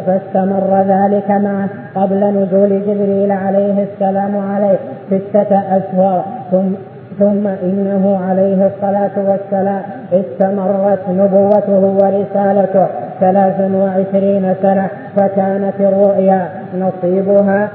فاستمر 0.05 0.83
ذلك 0.87 1.31
معه 1.31 1.69
قبل 1.95 2.19
نزول 2.19 2.69
جبريل 2.69 3.31
عليه 3.31 3.83
السلام 3.83 4.37
عليه 4.37 4.77
ستة 5.11 5.77
أشهر 5.77 6.23
ثم 6.51 6.92
ثم 7.19 7.47
إنه 7.47 8.19
عليه 8.29 8.67
الصلاة 8.67 9.11
والسلام 9.17 9.81
استمرت 10.13 10.99
نبوته 11.09 11.97
ورسالته 12.01 12.87
ثلاث 13.19 13.71
وعشرين 13.75 14.55
سنة 14.61 14.87
فكانت 15.15 15.73
الرؤيا. 15.79 16.47
نصيبها 16.79 17.69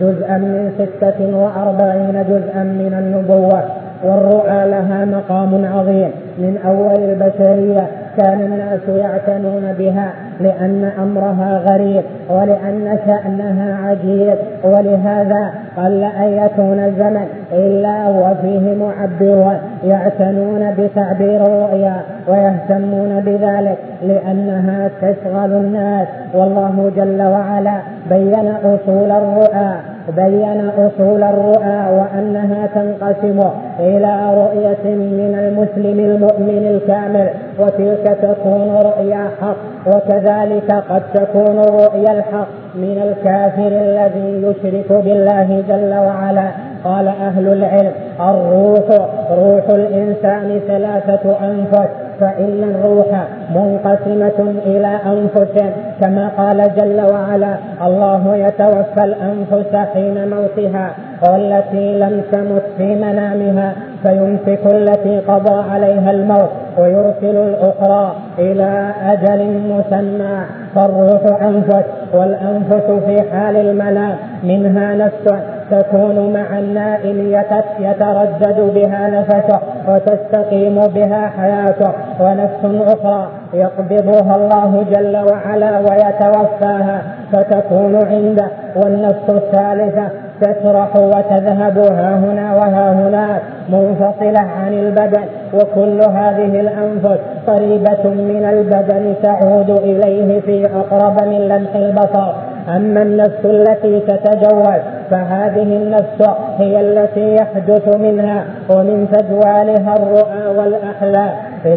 جزءا 0.00 0.38
من 0.38 0.72
ستة 0.78 1.36
وأربعين 1.36 2.24
جزءا 2.28 2.62
من 2.62 2.92
النبوة. 2.98 3.62
والرؤى 4.04 4.70
لها 4.70 5.04
مقام 5.04 5.64
عظيم. 5.74 6.10
من 6.38 6.58
أول 6.66 7.00
البشرية 7.10 7.86
كان 8.16 8.40
الناس 8.40 8.80
يعتنون 8.88 9.74
بها 9.78 10.10
لأن 10.40 10.90
أمرها 11.02 11.58
غريب 11.58 12.02
ولأن 12.30 12.98
شأنها 13.06 13.88
عجيب. 13.88 14.34
ولهذا 14.64 15.50
قل 15.76 16.04
أن 16.04 16.44
يكون 16.44 16.78
الزمن 16.78 17.26
إلا 17.52 18.08
وفيه 18.08 18.74
معبرون 18.74 19.56
يعتنون 19.84 20.74
بتعبير 20.78 21.42
الرؤيا 21.42 21.96
ويهتمون 22.28 23.20
بذلك 23.20 23.76
لأنها 24.02 24.90
تشغل 25.02 25.52
الناس. 25.52 26.08
والله 26.34 26.92
جل 26.96 27.22
وعلا 27.22 27.78
بين 28.10 28.48
أصول 28.64 29.10
الرؤى. 29.10 29.95
بين 30.16 30.70
أصول 30.78 31.22
الرؤى 31.22 31.98
وأنها 31.98 32.66
تنقسم 32.74 33.40
إلى 33.80 34.34
رؤية 34.34 34.94
من 34.94 35.34
المسلم 35.38 36.00
المؤمن 36.00 36.66
الكامل 36.70 37.28
وتلك 37.58 38.18
تكون 38.22 38.76
رؤيا 38.84 39.30
حق 39.40 39.56
وكذلك 39.86 40.72
قد 40.90 41.02
تكون 41.14 41.58
رؤيا 41.58 42.12
الحق 42.12 42.48
من 42.74 43.02
الكافر 43.02 43.66
الذي 43.66 44.46
يشرك 44.46 44.92
بالله 45.04 45.62
جل 45.68 45.94
وعلا. 45.94 46.48
قال 46.84 47.08
أهل 47.08 47.48
العلم 47.48 47.92
الروح 48.20 49.08
روح 49.30 49.64
الإنسان 49.68 50.60
ثلاثة 50.68 51.36
أنفس 51.44 52.05
فإن 52.20 52.74
الروح 52.74 53.06
منقسمة 53.54 54.54
إلى 54.66 54.98
أنفس 55.06 55.62
كما 56.00 56.28
قال 56.38 56.70
جل 56.76 57.00
وعلا 57.12 57.54
الله 57.86 58.36
يتوفى 58.36 59.04
الأنفس 59.04 59.76
حين 59.94 60.28
موتها 60.30 60.90
والتي 61.22 61.98
لم 61.98 62.22
تمت 62.32 62.62
في 62.78 62.94
منامها 62.94 63.72
فيمسك 64.02 64.60
التي 64.66 65.18
قضى 65.18 65.70
عليها 65.70 66.10
الموت 66.10 66.50
ويرسل 66.78 67.36
الأخرى 67.36 68.16
إلى 68.38 68.92
أجل 69.06 69.60
مسمى 69.68 70.38
فالروح 70.74 71.42
أنفس 71.42 71.84
والأنفس 72.14 73.04
في 73.06 73.22
حال 73.32 73.56
المنام 73.56 74.16
منها 74.44 74.94
نفس 74.94 75.34
تكون 75.70 76.32
مع 76.32 76.58
النائم 76.58 77.32
يتردد 77.80 78.60
بها 78.74 79.08
نفسه 79.08 79.60
وتستقيم 79.88 80.74
بها 80.94 81.30
حياته. 81.38 81.92
ونفس 82.20 82.92
أخرى 82.94 83.28
يقبضها 83.54 84.36
الله 84.36 84.84
جل 84.92 85.16
وعلا 85.16 85.78
ويتوفاها 85.78 87.02
فتكون 87.32 87.96
عنده. 87.96 88.48
والنفس 88.76 89.30
الثالثة 89.30 90.08
تسرح 90.40 90.96
وتذهب 90.96 91.78
ها 91.78 92.16
هنا 92.16 92.56
وها 92.56 92.92
هناك 92.92 93.42
منفصلة 93.68 94.40
عن 94.40 94.72
البدن. 94.72 95.24
وكل 95.54 96.00
هذه 96.00 96.60
الأنفس 96.60 97.20
قريبة 97.46 98.04
من 98.04 98.44
البدن 98.50 99.14
تعود 99.22 99.70
إليه 99.70 100.40
في 100.40 100.66
أقرب 100.66 101.22
من 101.22 101.48
لمح 101.48 101.74
البصر. 101.74 102.32
أما 102.76 103.02
النفس 103.02 103.44
التي 103.44 104.00
تتجول 104.00 104.80
فهذه 105.10 105.62
النفس 105.62 106.30
هي 106.58 106.80
التي 106.80 107.34
يحدث 107.34 107.96
منها 107.96 108.44
ومن 108.70 109.08
تجوالها 109.12 109.94
الرؤى 109.96 110.58
والأحلام 110.58 111.30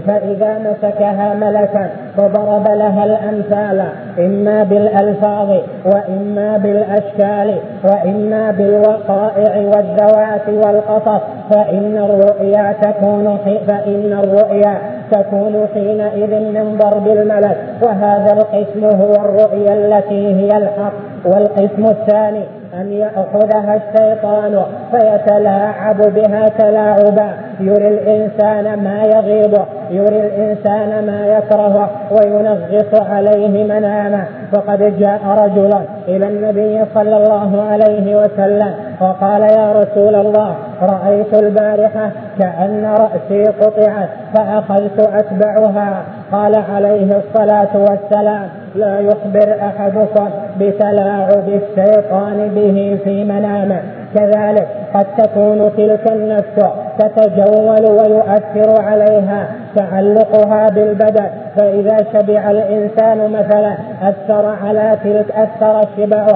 فإذا 0.07 0.59
مسكها 0.59 1.33
ملكا 1.33 1.89
فضرب 2.17 2.67
لها 2.67 3.03
الأمثال 3.05 3.85
إما 4.19 4.63
بالألفاظ 4.63 5.49
وإما 5.85 6.57
بالأشكال 6.57 7.55
وإما 7.83 8.51
بالوقائع 8.51 9.57
والذوات 9.57 10.49
والقصص 10.49 11.21
فإن 11.49 11.97
الرؤيا 11.97 12.75
تكون 12.81 13.37
فإن 13.67 14.19
الرؤيا 14.23 14.77
تكون 15.11 15.67
حينئذ 15.73 16.39
من 16.39 16.77
ضرب 16.77 17.07
الملك. 17.07 17.57
وهذا 17.81 18.33
القسم 18.33 18.85
هو 18.85 19.13
الرؤيا 19.13 19.73
التي 19.73 20.35
هي 20.35 20.57
الحق 20.57 20.93
والقسم 21.25 21.85
الثاني 21.85 22.58
أن 22.73 22.91
يأخذها 22.91 23.75
الشيطان 23.75 24.63
فيتلاعب 24.91 25.97
بها 25.97 26.47
تلاعبا. 26.47 27.33
يري 27.59 27.87
الإنسان 27.87 28.83
ما 28.83 29.03
يغيظه 29.03 29.65
يري 29.91 30.19
الإنسان 30.19 31.05
ما 31.05 31.27
يكرهه 31.27 31.89
وينغص 32.11 33.09
عليه 33.09 33.63
منامه. 33.63 34.25
فقد 34.53 34.99
جاء 34.99 35.19
رجل 35.25 35.73
إلى 36.07 36.27
النبي 36.27 36.85
صلى 36.95 37.17
الله 37.17 37.63
عليه 37.71 38.15
وسلم 38.15 38.73
وقال 39.01 39.41
يا 39.41 39.71
رسول 39.71 40.15
الله 40.15 40.55
رأيت 40.81 41.33
البارحة 41.33 42.11
كأن 42.39 42.85
رأسي 42.85 43.43
قطعت 43.43 44.09
فأخذت 44.35 44.99
أتبعها. 44.99 46.03
قال 46.31 46.55
عليه 46.75 47.17
الصلاة 47.17 47.69
والسلام 47.75 48.49
لا 48.75 48.99
يخبر 48.99 49.55
أحدكم 49.67 50.29
بتلاعب 50.59 51.43
الشيطان 51.47 52.51
به 52.55 52.99
في 53.03 53.23
منامه. 53.23 53.79
كذلك 54.15 54.67
قد 54.93 55.05
تكون 55.17 55.71
تلك 55.77 56.11
النفس 56.11 56.65
تتجول 56.99 57.91
ويؤثر 57.91 58.81
عليها 58.81 59.47
تعلقها 59.75 60.67
بالبدن. 60.69 61.25
فإذا 61.57 61.97
شبع 62.13 62.51
الإنسان 62.51 63.31
مثلا 63.31 63.73
أثر 64.03 64.55
على 64.65 64.97
تلك 65.03 65.25
أثر 65.31 65.79
الشبع 65.79 66.27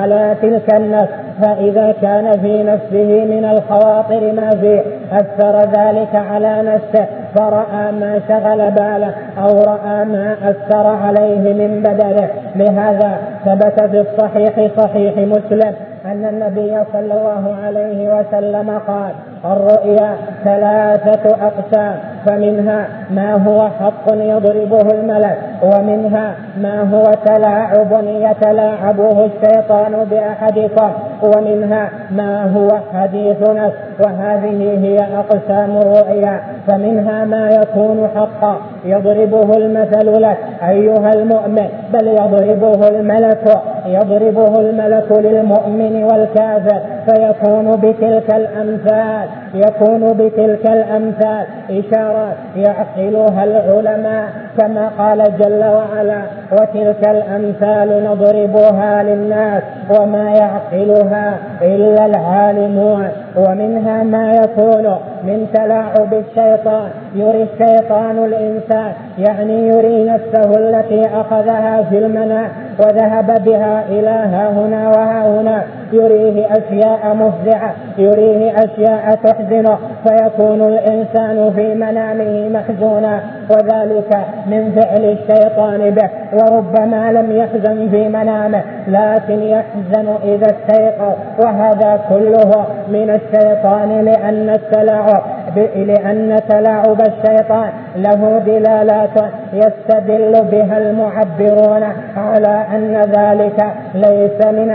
على 0.00 0.34
تلك 0.42 0.74
النفس. 0.74 1.12
فإذا 1.42 1.94
كان 2.02 2.32
في 2.32 2.62
نفسه 2.62 3.24
من 3.24 3.44
الخواطر 3.44 4.32
ما 4.32 4.50
فيه 4.50 4.82
أثر 5.12 5.58
ذلك 5.58 6.14
على 6.32 6.62
نفسه. 6.62 7.06
فرأى 7.34 7.92
ما 8.00 8.20
شغل 8.28 8.70
باله 8.70 9.14
أو 9.38 9.62
رأى 9.62 10.04
ما 10.04 10.36
أثر 10.44 10.86
عليه 10.86 11.52
من 11.52 11.82
بدنه. 11.82 12.28
لهذا 12.56 13.16
ثبت 13.44 13.80
في 13.90 14.00
الصحيح 14.00 14.70
صحيح 14.76 15.14
مسلم 15.16 15.74
أن 16.06 16.24
النبي 16.24 16.84
صلى 16.92 17.14
الله 17.14 17.56
عليه 17.64 18.14
وسلم 18.14 18.78
قال 18.86 19.12
الرؤيا 19.44 20.16
ثلاثة 20.44 21.36
أقسام 21.46 21.98
فمنها 22.26 22.88
ما 23.10 23.34
هو 23.34 23.68
حق 23.80 24.14
يضربه 24.14 24.90
الملك 24.94 25.38
ومنها 25.62 26.34
ما 26.60 26.80
هو 26.94 27.04
تلاعب 27.26 27.92
يتلاعبه 28.06 29.24
الشيطان 29.24 30.06
بأحدكم 30.10 30.90
ومنها 31.22 31.90
ما 32.10 32.52
هو 32.56 32.68
حديث 32.94 33.50
نفس. 33.50 33.91
وهذه 34.04 34.78
هي 34.84 34.96
أقسام 34.96 35.76
الرؤيا 35.76 36.40
فمنها 36.68 37.24
ما 37.24 37.50
يكون 37.50 38.08
حقا 38.14 38.56
يضربه 38.84 39.56
المثل 39.56 40.22
لك 40.22 40.38
أيها 40.68 41.10
المؤمن 41.14 41.68
بل 41.92 42.06
يضربه 42.08 42.88
الملك 42.88 43.58
يضربه 43.86 44.60
الملك 44.60 45.12
للمؤمن 45.12 46.04
والكافر 46.04 46.80
فيكون 47.06 47.76
بتلك 47.76 48.34
الأمثال 48.34 49.28
يكون 49.54 50.12
بتلك 50.12 50.66
الأمثال 50.66 51.46
إشارات 51.70 52.36
يعقلها 52.56 53.44
العلماء 53.44 54.28
كما 54.58 54.90
قال 54.98 55.18
جل 55.38 55.64
وعلا 55.64 56.22
وتلك 56.52 57.08
الأمثال 57.08 58.04
نضربها 58.04 59.02
للناس 59.02 59.62
وما 59.98 60.30
يعقلها 60.30 61.34
إلا 61.62 62.06
العالمون. 62.06 63.08
ومنها 63.36 63.91
ما 63.92 64.32
يكون 64.32 64.96
من 65.24 65.46
تلاعب 65.54 66.14
الشيطان. 66.14 66.90
يري 67.14 67.42
الشيطان 67.42 68.24
الإنسان 68.24 68.92
يعني 69.18 69.68
يري 69.68 70.04
نفسه 70.04 70.50
التي 70.58 71.02
أخذها 71.06 71.82
في 71.90 71.98
المنام 71.98 72.48
وذهب 72.78 73.44
بها 73.44 73.84
إلى 73.88 74.08
ها 74.08 74.48
هنا 74.48 74.88
وها 74.88 75.40
هنا. 75.40 75.62
يريه 75.92 76.46
أشياء 76.46 77.14
مفزعة 77.14 77.74
يريه 77.98 78.52
أشياء 78.56 79.14
تحزنه 79.24 79.78
فيكون 80.06 80.60
الإنسان 80.68 81.52
في 81.56 81.74
منامه 81.74 82.48
محزونا 82.48 83.20
وذلك 83.50 84.16
من 84.46 84.72
فعل 84.80 85.04
الشيطان 85.04 85.90
به. 85.90 86.08
وربما 86.32 87.12
لم 87.12 87.36
يحزن 87.36 87.88
في 87.90 88.08
منامه 88.08 88.62
لكن 88.88 89.42
يحزن 89.42 90.08
إذا 90.24 90.46
استيقظ. 90.46 91.14
وهذا 91.44 92.00
كله 92.08 92.66
من 92.88 93.20
الشيطان 93.20 94.04
لأن 94.04 94.48
التلاعب 94.48 95.22
لأن 95.56 96.40
تلاعب 96.48 97.00
الشيطان. 97.00 97.70
له 97.96 98.42
دلالات 98.46 99.32
يستدل 99.52 100.44
بها 100.52 100.78
المعبرون 100.78 101.82
على 102.16 102.66
أن 102.74 103.02
ذلك 103.16 103.66
ليس 103.94 104.46
من 104.46 104.70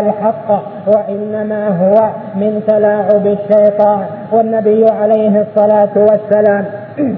الحق 0.00 0.62
وإنما 0.86 1.68
هو 1.68 2.08
من 2.34 2.62
تلاعب 2.68 3.26
الشيطان. 3.26 4.04
والنبي 4.32 4.86
عليه 4.90 5.40
الصلاة 5.40 5.94
والسلام 5.96 6.64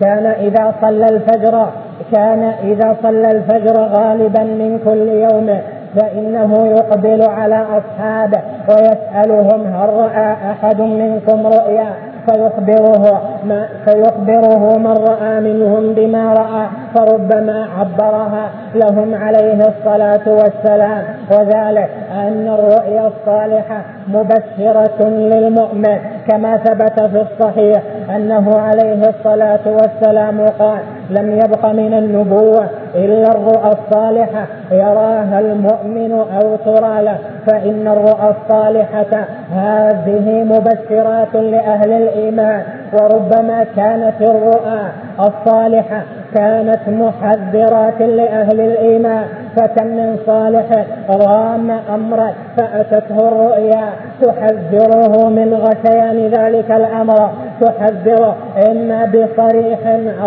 كان 0.00 0.26
إذا 0.26 0.74
صلى 0.80 1.06
الفجر 1.06 1.66
كان 2.12 2.52
إذا 2.64 2.96
صلى 3.02 3.30
الفجر 3.30 3.76
غالبا 3.80 4.42
من 4.42 4.80
كل 4.84 5.08
يوم. 5.08 5.58
فإنه 5.96 6.66
يقبل 6.66 7.22
على 7.22 7.66
أصحابه 7.78 8.40
ويسألهم 8.68 9.66
هل 9.66 9.88
رأى 9.88 10.32
أحد 10.50 10.80
منكم 10.80 11.46
رؤيا 11.46 11.92
فيخبره 12.26 13.22
ما 13.44 13.68
فيخبره 13.84 14.78
من 14.78 14.92
رأى 15.08 15.40
منهم 15.40 15.92
بما 15.94 16.32
رأى 16.32 16.66
فربما 16.94 17.66
عبرها 17.78 18.50
لهم 18.74 19.14
عليه 19.14 19.54
الصلاة 19.54 20.20
والسلام. 20.26 21.04
وذلك 21.30 21.90
أن 22.14 22.48
الرؤيا 22.48 23.06
الصالحة 23.08 23.82
مبشرة 24.08 25.08
للمؤمن 25.08 25.98
كما 26.28 26.56
ثبت 26.56 27.00
في 27.02 27.22
الصحيح 27.22 27.82
أنه 28.16 28.58
عليه 28.58 29.08
الصلاة 29.08 29.60
والسلام 29.66 30.40
قال 30.58 30.78
لم 31.10 31.30
يبق 31.30 31.66
من 31.66 31.94
النبوة 31.94 32.66
إلا 32.94 33.28
الرؤى 33.28 33.72
الصالحة 33.72 34.46
يراها 34.72 35.40
المؤمن 35.40 36.12
أو 36.12 36.56
ترى 36.56 37.02
له 37.02 37.18
فإن 37.46 37.88
الرؤى 37.88 38.34
الصالحة 38.34 39.24
هذه 39.54 40.44
مبشرات 40.44 41.34
لأهل 41.34 41.92
الإيمان 41.92 42.62
وربما 42.92 43.64
كانت 43.76 44.20
الرؤى 44.20 44.80
الصالحة 45.20 46.02
كانت 46.34 46.88
محذرات 46.88 48.00
لأهل 48.00 48.60
الإيمان 48.60 49.24
فكم 49.56 49.86
من 49.86 50.16
صالح 50.26 50.66
رام 51.10 51.70
أمرا 51.94 52.32
فأتته 52.56 53.28
الرؤيا. 53.28 53.84
تحذره 54.22 55.28
من 55.28 55.54
غشيان 55.54 56.26
ذلك 56.26 56.70
الأمر. 56.70 57.30
تحذره 57.60 58.36
إما 58.70 59.04
بصريح 59.04 59.78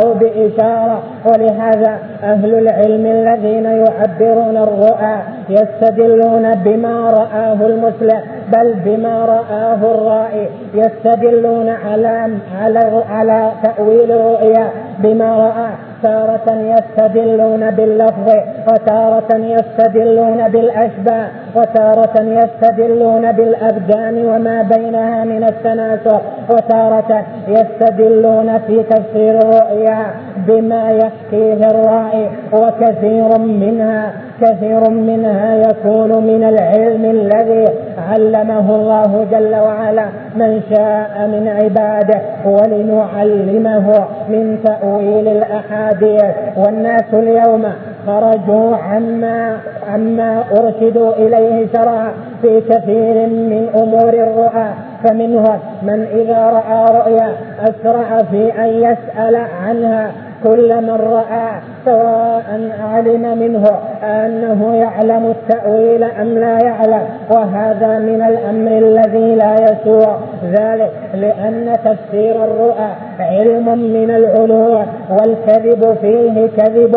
أو 0.03 0.13
بإشارة. 0.13 1.03
ولهذا 1.25 1.99
أهل 2.23 2.53
العلم 2.53 3.05
الذين 3.05 3.65
يعبرون 3.65 4.57
الرؤى 4.57 5.17
يستدلون 5.49 6.51
بما 6.65 7.09
رآه 7.09 7.53
المسلم 7.53 8.21
بل 8.53 8.73
بما 8.85 9.25
رآه 9.25 9.95
الرائي. 9.95 10.47
يستدلون 10.73 11.69
على 11.69 12.29
على 12.61 13.03
على 13.09 13.51
تأويل 13.63 14.11
الرؤيا 14.11 14.69
بما 14.99 15.35
رأى. 15.35 15.69
تارة 16.05 16.47
يستدلون 16.75 17.71
باللفظ 17.71 18.27
وتارة 18.67 19.31
يستدلون 19.35 20.47
بالأشباه 20.47 21.27
وتارة 21.55 22.21
يستدلون 22.21 23.31
بالأبدان 23.31 24.25
وما 24.25 24.61
بينها 24.61 25.23
من 25.23 25.43
التناسق 25.43 26.21
وتارة 26.49 27.23
يستدلون 27.47 28.59
في 28.67 28.83
تفسير 28.83 29.37
الرؤيا 29.37 29.99
بما 30.47 30.91
يحكيه 30.91 31.67
الرائي 31.71 32.29
وكثير 32.53 33.37
منها 33.39 34.13
كثير 34.41 34.89
منها 34.89 35.55
يكون 35.55 36.23
من 36.23 36.43
العلم 36.43 37.05
الذي 37.05 37.65
علمه 38.11 38.75
الله 38.75 39.25
جل 39.31 39.55
وعلا. 39.55 40.05
من 40.35 40.61
شاء 40.69 41.27
من 41.27 41.47
عباده 41.47 42.21
ولنعلمه 42.45 44.05
من 44.29 44.59
تأويل 44.63 45.27
الأحاديث. 45.27 46.23
والناس 46.57 47.13
اليوم 47.13 47.65
خرجوا 48.07 48.75
عما 48.75 49.57
عما 49.93 50.43
أرشدوا 50.51 51.13
إليه 51.13 51.67
شرعا 51.73 52.11
في 52.41 52.61
كثير 52.61 53.27
من 53.27 53.69
أمور 53.75 54.13
الرؤى. 54.13 54.67
فمنهم 55.03 55.59
من 55.83 56.07
إذا 56.13 56.45
رأى 56.45 56.99
رؤيا 56.99 57.29
أسرع 57.63 58.23
في 58.31 58.51
أن 58.63 58.69
يسأل 58.69 59.35
عنها. 59.35 60.11
كل 60.43 60.81
من 60.81 60.89
رأى 60.89 61.61
سواء 61.85 62.69
علم 62.93 63.37
منه 63.37 63.63
أنه 64.03 64.75
يعلم 64.75 65.25
التأويل 65.25 66.03
أم 66.03 66.27
لا 66.27 66.57
يعلم 66.63 67.01
وهذا 67.31 67.99
من 67.99 68.21
الأمر 68.21 68.71
الذي 68.71 69.35
لا 69.35 69.55
يسوع 69.55 70.17
ذلك 70.51 70.91
لأن 71.13 71.73
تفسير 71.85 72.43
الرؤى 72.43 72.89
علم 73.19 73.79
من 73.79 74.11
العلوم 74.11 74.85
والكذب 75.09 75.97
فيه 76.01 76.47
كذب. 76.57 76.95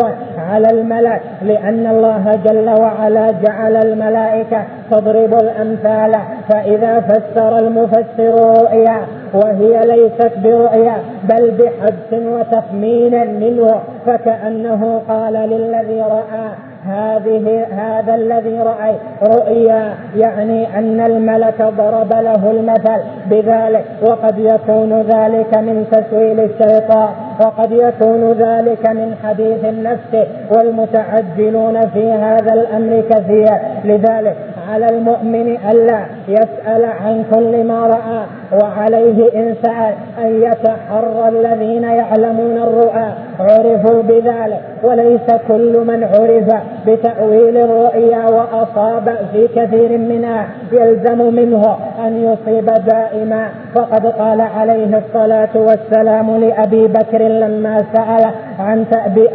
على 0.53 0.67
الملأ 0.71 1.19
لأن 1.41 1.87
الله 1.87 2.39
جل 2.45 2.69
وعلا 2.69 3.31
جعل 3.31 3.75
الملائكة 3.75 4.63
تضرب 4.91 5.33
الأمثال 5.33 6.15
فإذا 6.49 6.99
فسر 6.99 7.59
المفسر 7.59 8.61
رؤيا 8.61 8.97
وهي 9.33 9.85
ليست 9.85 10.31
برؤيا 10.43 10.95
بل 11.29 11.51
بحدس 11.51 12.13
وتخمين 12.13 13.39
منه 13.39 13.79
فكأنه 14.05 15.01
قال 15.09 15.33
للذي 15.33 16.01
رأى 16.01 16.49
هذه 16.89 17.65
هذا 17.71 18.15
الذي 18.15 18.59
رأي 18.59 18.95
رؤيا 19.23 19.93
يعني 20.15 20.77
أن 20.77 20.99
الملك 20.99 21.61
ضرب 21.61 22.13
له 22.13 22.51
المثل 22.51 23.01
بذلك 23.29 23.85
وقد 24.01 24.39
يكون 24.39 25.01
ذلك 25.01 25.57
من 25.57 25.85
تسويل 25.91 26.39
الشيطان 26.39 27.09
وقد 27.39 27.71
يكون 27.71 28.31
ذلك 28.31 28.89
من 28.89 29.15
حديث 29.23 29.65
النفس 29.65 30.27
والمتعجلون 30.51 31.81
في 31.93 32.11
هذا 32.11 32.53
الأمر 32.53 33.03
كثير 33.09 33.57
لذلك 33.85 34.35
على 34.73 34.85
المؤمن 34.89 35.57
ألا 35.71 35.99
يسأل 36.27 36.85
عن 36.85 37.23
كل 37.33 37.63
ما 37.63 37.87
رأى 37.87 38.21
وعليه 38.61 39.33
إن 39.35 39.55
سأل 39.63 39.93
أن 40.21 40.41
يتحرى 40.43 41.29
الذين 41.29 41.83
يعلمون 41.83 42.57
الرؤى. 42.57 43.09
عرفوا 43.39 44.01
بذلك 44.01 44.61
وليس 44.83 45.27
كل 45.47 45.73
من 45.87 46.03
عرف 46.03 46.61
بتأويل 46.87 47.57
الرؤيا 47.57 48.25
وأصاب 48.29 49.17
في 49.31 49.47
كثير 49.47 49.97
منها. 49.97 50.47
يلزم 50.71 51.33
منه 51.35 51.77
أن 52.05 52.23
يصيب 52.23 52.65
دائما. 52.65 53.49
فقد 53.75 54.05
قال 54.05 54.41
عليه 54.41 54.97
الصلاة 54.97 55.49
والسلام 55.55 56.37
لأبي 56.37 56.87
بكر 56.87 57.21
لما 57.21 57.77
سأل 57.93 58.31
عن 58.59 58.85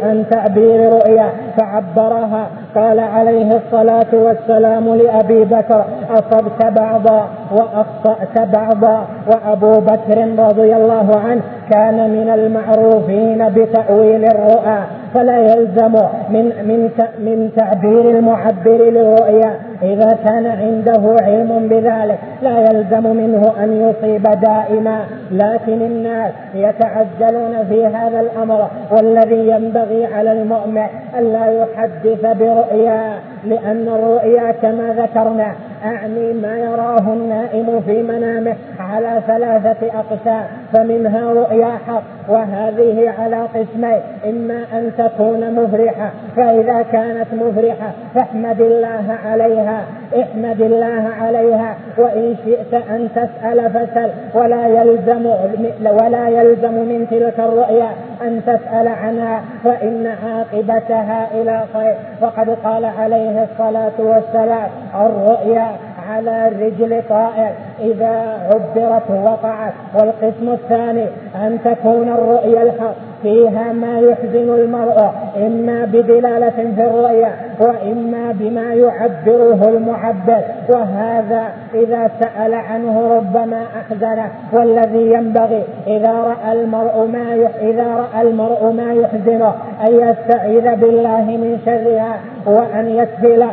عن 0.03 0.25
تعبير 0.31 0.93
رؤيا 0.93 1.29
فعبرها. 1.57 2.47
قال 2.75 2.99
عليه 2.99 3.49
الصلاة 3.55 4.11
والسلام 4.13 4.95
لأبي 4.95 5.43
بكر 5.43 5.85
أصبت 6.09 6.65
بعضا 6.65 7.29
وأخطأت 7.51 8.47
بعضا 8.53 9.05
وأبو 9.27 9.79
بكر 9.79 10.27
رضي 10.39 10.75
الله 10.75 11.21
عنه 11.25 11.41
كان 11.71 12.09
من 12.09 12.29
المعروفين 12.29 13.49
بتأويل 13.49 14.25
الرؤى 14.25 14.79
فلا 15.13 15.37
يلزم 15.37 15.93
من 16.29 16.45
من 16.45 16.89
من 17.19 17.51
تعبير 17.57 18.09
المعبر 18.09 18.77
للرؤيا. 18.89 19.51
إذا 19.83 20.17
كان 20.25 20.45
عنده 20.45 21.15
علم 21.21 21.67
بذلك 21.69 22.17
لا 22.41 22.59
يلزم 22.59 23.15
منه 23.15 23.51
أن 23.63 23.89
يصيب 23.89 24.23
دائما. 24.23 25.05
لكن 25.31 25.81
الناس 25.81 26.31
يتعجلون 26.55 27.65
في 27.69 27.85
هذا 27.85 28.19
الأمر 28.19 28.67
والذي 28.91 29.49
ينبغي 29.49 30.05
على 30.05 30.31
المؤمن 30.31 30.85
ألا 31.19 31.45
يحدث 31.45 32.37
برؤيا 32.39 33.19
لأن 33.45 33.87
الرؤيا 33.87 34.51
كما 34.51 34.93
ذكرنا 34.97 35.53
أعني 35.85 36.33
ما 36.33 36.57
يراه 36.57 37.13
النائم 37.13 37.81
في 37.85 38.03
منامه 38.03 38.55
على 38.79 39.21
ثلاثة 39.27 39.87
أقسام 39.99 40.45
فمنها 40.73 41.33
رؤيا 41.33 41.77
حق 41.87 42.03
وهذه 42.29 43.13
على 43.19 43.41
قسمين 43.41 43.99
إما 44.29 44.63
أن 44.73 44.91
تكون 44.97 45.53
مفرحة 45.53 46.11
فإذا 46.35 46.81
كانت 46.91 47.27
مفرحة 47.33 47.91
فاحمد 48.15 48.61
الله 48.61 49.17
عليها 49.25 49.85
احمد 50.21 50.61
الله 50.61 51.09
عليها 51.21 51.75
وإن 51.97 52.35
شئت 52.45 52.73
أن 52.73 53.09
تسأل 53.15 53.69
فسل 53.69 54.09
ولا 54.33 54.67
يلزم 54.67 55.25
ولا 55.85 56.27
يلزم 56.29 56.73
من 56.73 57.07
تلك 57.11 57.39
الرؤيا 57.39 57.89
أن 58.21 58.41
تسأل 58.45 58.87
عنها 58.87 59.41
فإن 59.63 60.07
عاقبتها 60.25 61.27
إلى 61.33 61.63
خير. 61.73 61.95
وقد 62.21 62.49
قال 62.63 62.85
عليه 62.85 63.43
الصلاة 63.43 63.91
والسلام 63.99 64.69
الرؤيا 64.95 65.67
على 66.09 66.47
رجل 66.47 67.01
طائر 67.09 67.51
إذا 67.79 68.39
عبرت 68.51 69.11
وقعت. 69.11 69.73
والقسم 69.95 70.49
الثاني 70.49 71.05
أن 71.35 71.59
تكون 71.65 72.09
الرؤيا 72.09 72.61
الحق. 72.61 72.95
فيها 73.21 73.73
ما 73.73 73.99
يحزن 73.99 74.49
المرء 74.55 75.11
إما 75.37 75.85
بدلالة 75.85 76.73
في 76.75 76.81
الرؤيا 76.81 77.31
وإما 77.59 78.31
بما 78.39 78.73
يعبره 78.73 79.69
المعبر 79.69 80.41
وهذا 80.69 81.43
إذا 81.73 82.09
سأل 82.19 82.53
عنه 82.53 83.17
ربما 83.17 83.63
أحزنه. 83.79 84.29
والذي 84.53 85.13
ينبغي 85.13 85.63
إذا 85.87 86.11
رأى 86.11 86.51
المرء 86.51 87.07
ما. 87.13 87.35
إذا 87.61 87.95
رأى 87.95 88.21
المرء 88.21 88.71
ما 88.71 88.93
يحزنه 88.93 89.53
أن 89.87 89.93
يستعيذ 89.93 90.75
بالله 90.75 91.21
من 91.21 91.59
شرها 91.65 92.19
وأن 92.45 92.89
يسهل 92.89 93.49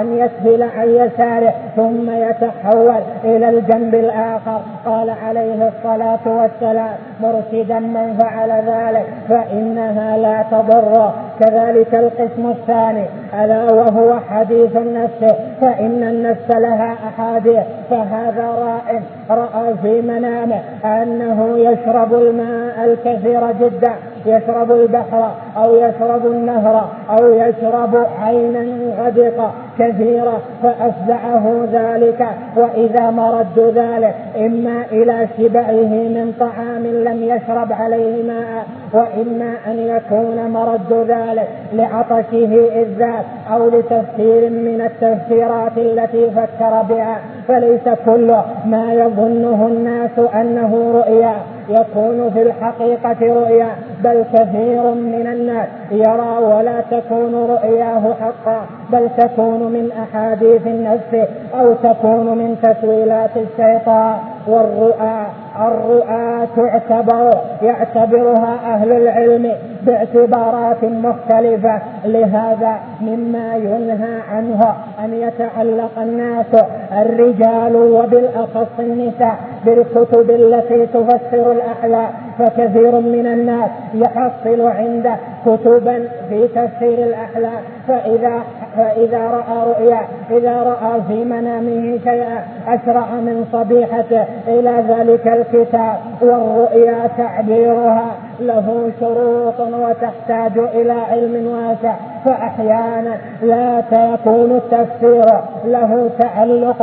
أن 0.00 0.18
يسهل 0.18 0.62
عن 0.62 0.88
يساره 0.88 1.54
ثم 1.76 2.10
يتحول 2.10 3.02
إلى 3.24 3.48
الجنب 3.48 3.94
الآخر. 3.94 4.60
قال 4.86 5.10
عليه 5.10 5.68
الصلاة 5.68 6.18
والسلام 6.26 6.94
مرشدا 7.20 7.78
من 7.78 8.18
فعل 8.20 8.50
ذلك 8.50 9.06
فإنها 9.28 10.16
لا 10.18 10.44
تضر. 10.50 11.12
كذلك 11.40 11.94
القسم 11.94 12.46
الثاني 12.46 13.04
ألا 13.44 13.72
وهو 13.72 14.20
حديث 14.30 14.76
النفس 14.76 15.34
فإن 15.60 16.02
النفس 16.02 16.50
لها 16.50 16.96
أحاديث 17.08 17.64
فهذا 17.90 18.46
راء 18.46 19.02
رأى 19.30 19.74
في 19.82 20.00
منامه 20.00 20.60
أنه 20.84 21.58
يشرب 21.58 22.14
الماء 22.14 22.84
الكثير 22.84 23.52
جدا. 23.60 23.92
يشرب 24.26 24.72
البحر 24.72 25.30
أو 25.56 25.76
يشرب 25.76 26.26
النهر 26.26 26.88
أو 27.10 27.32
يشرب 27.32 28.06
عينا 28.22 28.66
غدقة 28.98 29.52
كثيرة 29.78 30.40
فأفزعه 30.62 31.66
ذلك. 31.72 32.28
وإذا 32.56 33.10
مرد 33.10 33.58
ذلك 33.58 34.14
إما 34.36 34.84
إلى 34.92 35.28
شبعه 35.38 35.92
من 36.16 36.34
طعام 36.40 36.86
لم 36.86 37.22
يشرب 37.22 37.72
عليه 37.72 38.22
ماء 38.22 38.66
وإما 38.92 39.54
أن 39.66 39.78
يكون 39.78 40.50
مرد 40.50 40.92
ذلك 41.08 41.48
لعطشه 41.72 42.82
الذات 42.82 43.24
أو 43.52 43.68
لتفسير 43.68 44.50
من 44.50 44.80
التفسيرات 44.80 45.78
التي 45.78 46.30
فكر 46.30 46.82
بها. 46.88 47.20
فليس 47.48 47.88
كل 48.06 48.34
ما 48.66 48.92
يظنه 48.92 49.66
الناس 49.66 50.18
أنه 50.34 50.92
رؤيا 50.94 51.34
يكون 51.68 52.30
في 52.30 52.42
الحقيقة 52.42 53.16
رؤيا 53.22 53.68
بل 54.04 54.24
كثير 54.32 54.82
من 54.94 55.26
الناس 55.32 55.68
يرى 55.90 56.38
ولا 56.38 56.80
تكون 56.90 57.34
رؤياه 57.34 58.14
حقا 58.20 58.66
بل 58.92 59.08
تكون 59.18 59.60
من 59.72 59.92
أحاديث 59.92 60.66
النفس 60.66 61.28
أو 61.54 61.72
تكون 61.72 62.38
من 62.38 62.56
تسويلات 62.62 63.30
الشيطان 63.36 64.14
والرؤى. 64.46 65.26
الرؤى 65.60 66.46
تعتبر 66.56 67.40
يعتبرها 67.62 68.74
أهل 68.74 68.92
العلم 68.92 69.52
باعتبارات 69.82 70.84
مختلفة. 70.84 71.80
لهذا 72.04 72.76
مما 73.00 73.56
ينهى 73.56 74.20
عنه 74.32 74.74
أن 75.04 75.14
يتعلق 75.14 75.98
الناس 75.98 76.64
الرجال 76.92 77.76
وبالأخص 77.76 78.68
النساء 78.78 79.36
بالكتب 79.64 80.30
التي 80.30 80.86
تفسر 80.86 81.52
الأحلام 81.52 82.08
فكثير 82.38 83.00
من 83.00 83.26
الناس 83.26 83.70
يحصل 83.94 84.60
عنده 84.60 85.16
كتبا 85.46 86.08
في 86.28 86.48
تفسير 86.48 87.06
الأحلام 87.06 87.62
فإذا 87.88 88.42
فإذا 88.76 89.18
رأى 89.18 89.70
رؤيا 89.70 90.00
إذا 90.30 90.62
رأى 90.62 91.02
في 91.08 91.24
منامه 91.24 91.98
شيئا 92.04 92.44
أسرع 92.68 93.06
من 93.06 93.46
صبيحته 93.52 94.24
إلى 94.48 94.84
ذلك 94.88 95.26
الكتاب 95.26 95.96
والرؤيا 96.20 97.10
تعبيرها. 97.16 98.10
له 98.40 98.90
شروط 99.00 99.60
وتحتاج 99.60 100.58
إلى 100.58 100.92
علم 100.92 101.46
واسع 101.46 101.94
فأحيانا 102.24 103.16
لا 103.42 103.82
يكون 103.92 104.50
التفسير 104.50 105.24
له 105.64 106.10
تعلق 106.18 106.82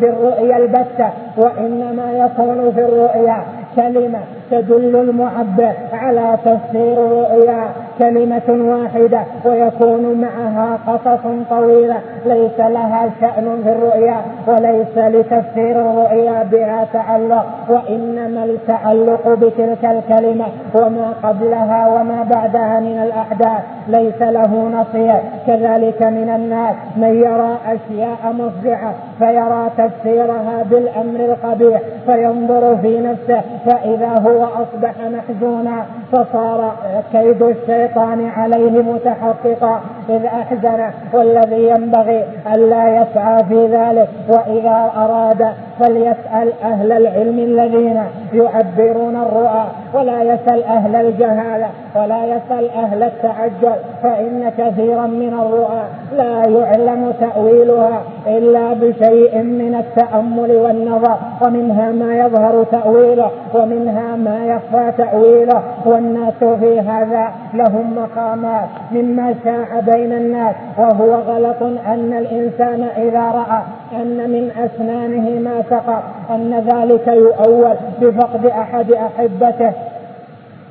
بالرؤيا 0.00 0.56
البتة 0.56 1.08
وإنما 1.38 2.12
يكون 2.12 2.72
في 2.74 2.80
الرؤيا 2.84 3.42
كلمة 3.76 4.18
تدل 4.50 4.96
المعبر 4.96 5.72
على 5.92 6.36
تفسير 6.44 6.92
الرؤيا 7.06 7.64
كلمة 7.98 8.48
واحدة 8.48 9.20
ويكون 9.44 10.20
معها 10.20 10.78
قصص 10.86 11.26
طويلة 11.50 11.96
ليس 12.26 12.58
لها 12.58 13.10
شأن 13.20 13.60
في 13.64 13.70
الرؤيا 13.72 14.16
وليس 14.46 14.98
لتفسير 14.98 15.80
الرؤيا 15.80 16.42
بها 16.52 16.86
تعلق 16.92 17.46
وإنما 17.68 18.44
التعلق 18.44 19.28
بتلك 19.28 19.84
الكلمة 19.84 20.41
وما 20.74 21.14
قبلها 21.22 21.88
وما 21.88 22.22
بعدها 22.34 22.80
من 22.80 23.02
الأحداث. 23.02 23.62
ليس 23.88 24.22
له 24.22 24.68
نصير. 24.68 25.20
كذلك 25.46 26.02
من 26.02 26.32
الناس. 26.36 26.74
من 26.96 27.14
يرى 27.14 27.58
أشياء 27.66 28.32
مفزعة. 28.32 28.94
فيرى 29.22 29.70
تفسيرها 29.78 30.62
بالأمر 30.70 31.20
القبيح 31.20 31.80
فينظر 32.06 32.76
في 32.82 33.00
نفسه 33.00 33.40
فإذا 33.66 34.08
هو 34.08 34.44
أصبح 34.44 34.94
محزونا 35.00 35.84
فصار 36.12 36.72
كيد 37.12 37.42
الشيطان 37.42 38.30
عليه 38.36 38.82
متحققا. 38.82 39.80
إذ 40.08 40.24
أحزن 40.24 40.90
والذي 41.12 41.68
ينبغي 41.68 42.24
ألا 42.54 42.88
يسعى 42.88 43.44
في 43.44 43.66
ذلك 43.66 44.08
وإذا 44.28 44.90
أراد 44.96 45.46
فليسأل 45.80 46.52
أهل 46.62 46.92
العلم 46.92 47.38
الذين 47.38 48.02
يعبرون 48.32 49.16
الرؤى. 49.16 49.66
ولا 49.94 50.22
يسأل 50.22 50.64
أهل 50.64 50.96
الجهالة 50.96 51.70
ولا 51.96 52.24
يسأل 52.24 52.70
أهل 52.70 53.02
التعجل 53.02 53.76
فإن 54.02 54.52
كثيرا 54.58 55.06
من 55.06 55.34
الرؤى 55.34 55.82
لا 56.16 56.42
يعلم 56.58 57.12
تأويلها 57.20 58.02
إلا 58.26 58.72
بشيء 58.72 59.11
من 59.42 59.74
التأمل 59.74 60.56
والنظر 60.56 61.16
ومنها 61.42 61.92
ما 61.92 62.14
يظهر 62.14 62.64
تأويله 62.64 63.30
ومنها 63.54 64.16
ما 64.16 64.46
يخفى 64.46 64.92
تأويله. 64.98 65.62
والناس 65.86 66.44
في 66.60 66.80
هذا 66.80 67.32
لهم 67.54 67.96
مقامات 67.96 68.68
مما 68.92 69.34
شاع 69.44 69.80
بين 69.80 70.12
الناس 70.12 70.54
وهو 70.78 71.14
غلط 71.14 71.62
أن 71.62 72.12
الإنسان 72.18 72.82
إذا 72.96 73.30
رأى 73.30 73.62
أن 74.02 74.30
من 74.30 74.50
أسنانه 74.50 75.40
ما 75.40 75.62
سقط 75.70 76.02
أن 76.30 76.64
ذلك 76.72 77.06
يؤول 77.06 77.74
بفقد 78.00 78.46
أحد 78.46 78.92
أحبته. 78.92 79.72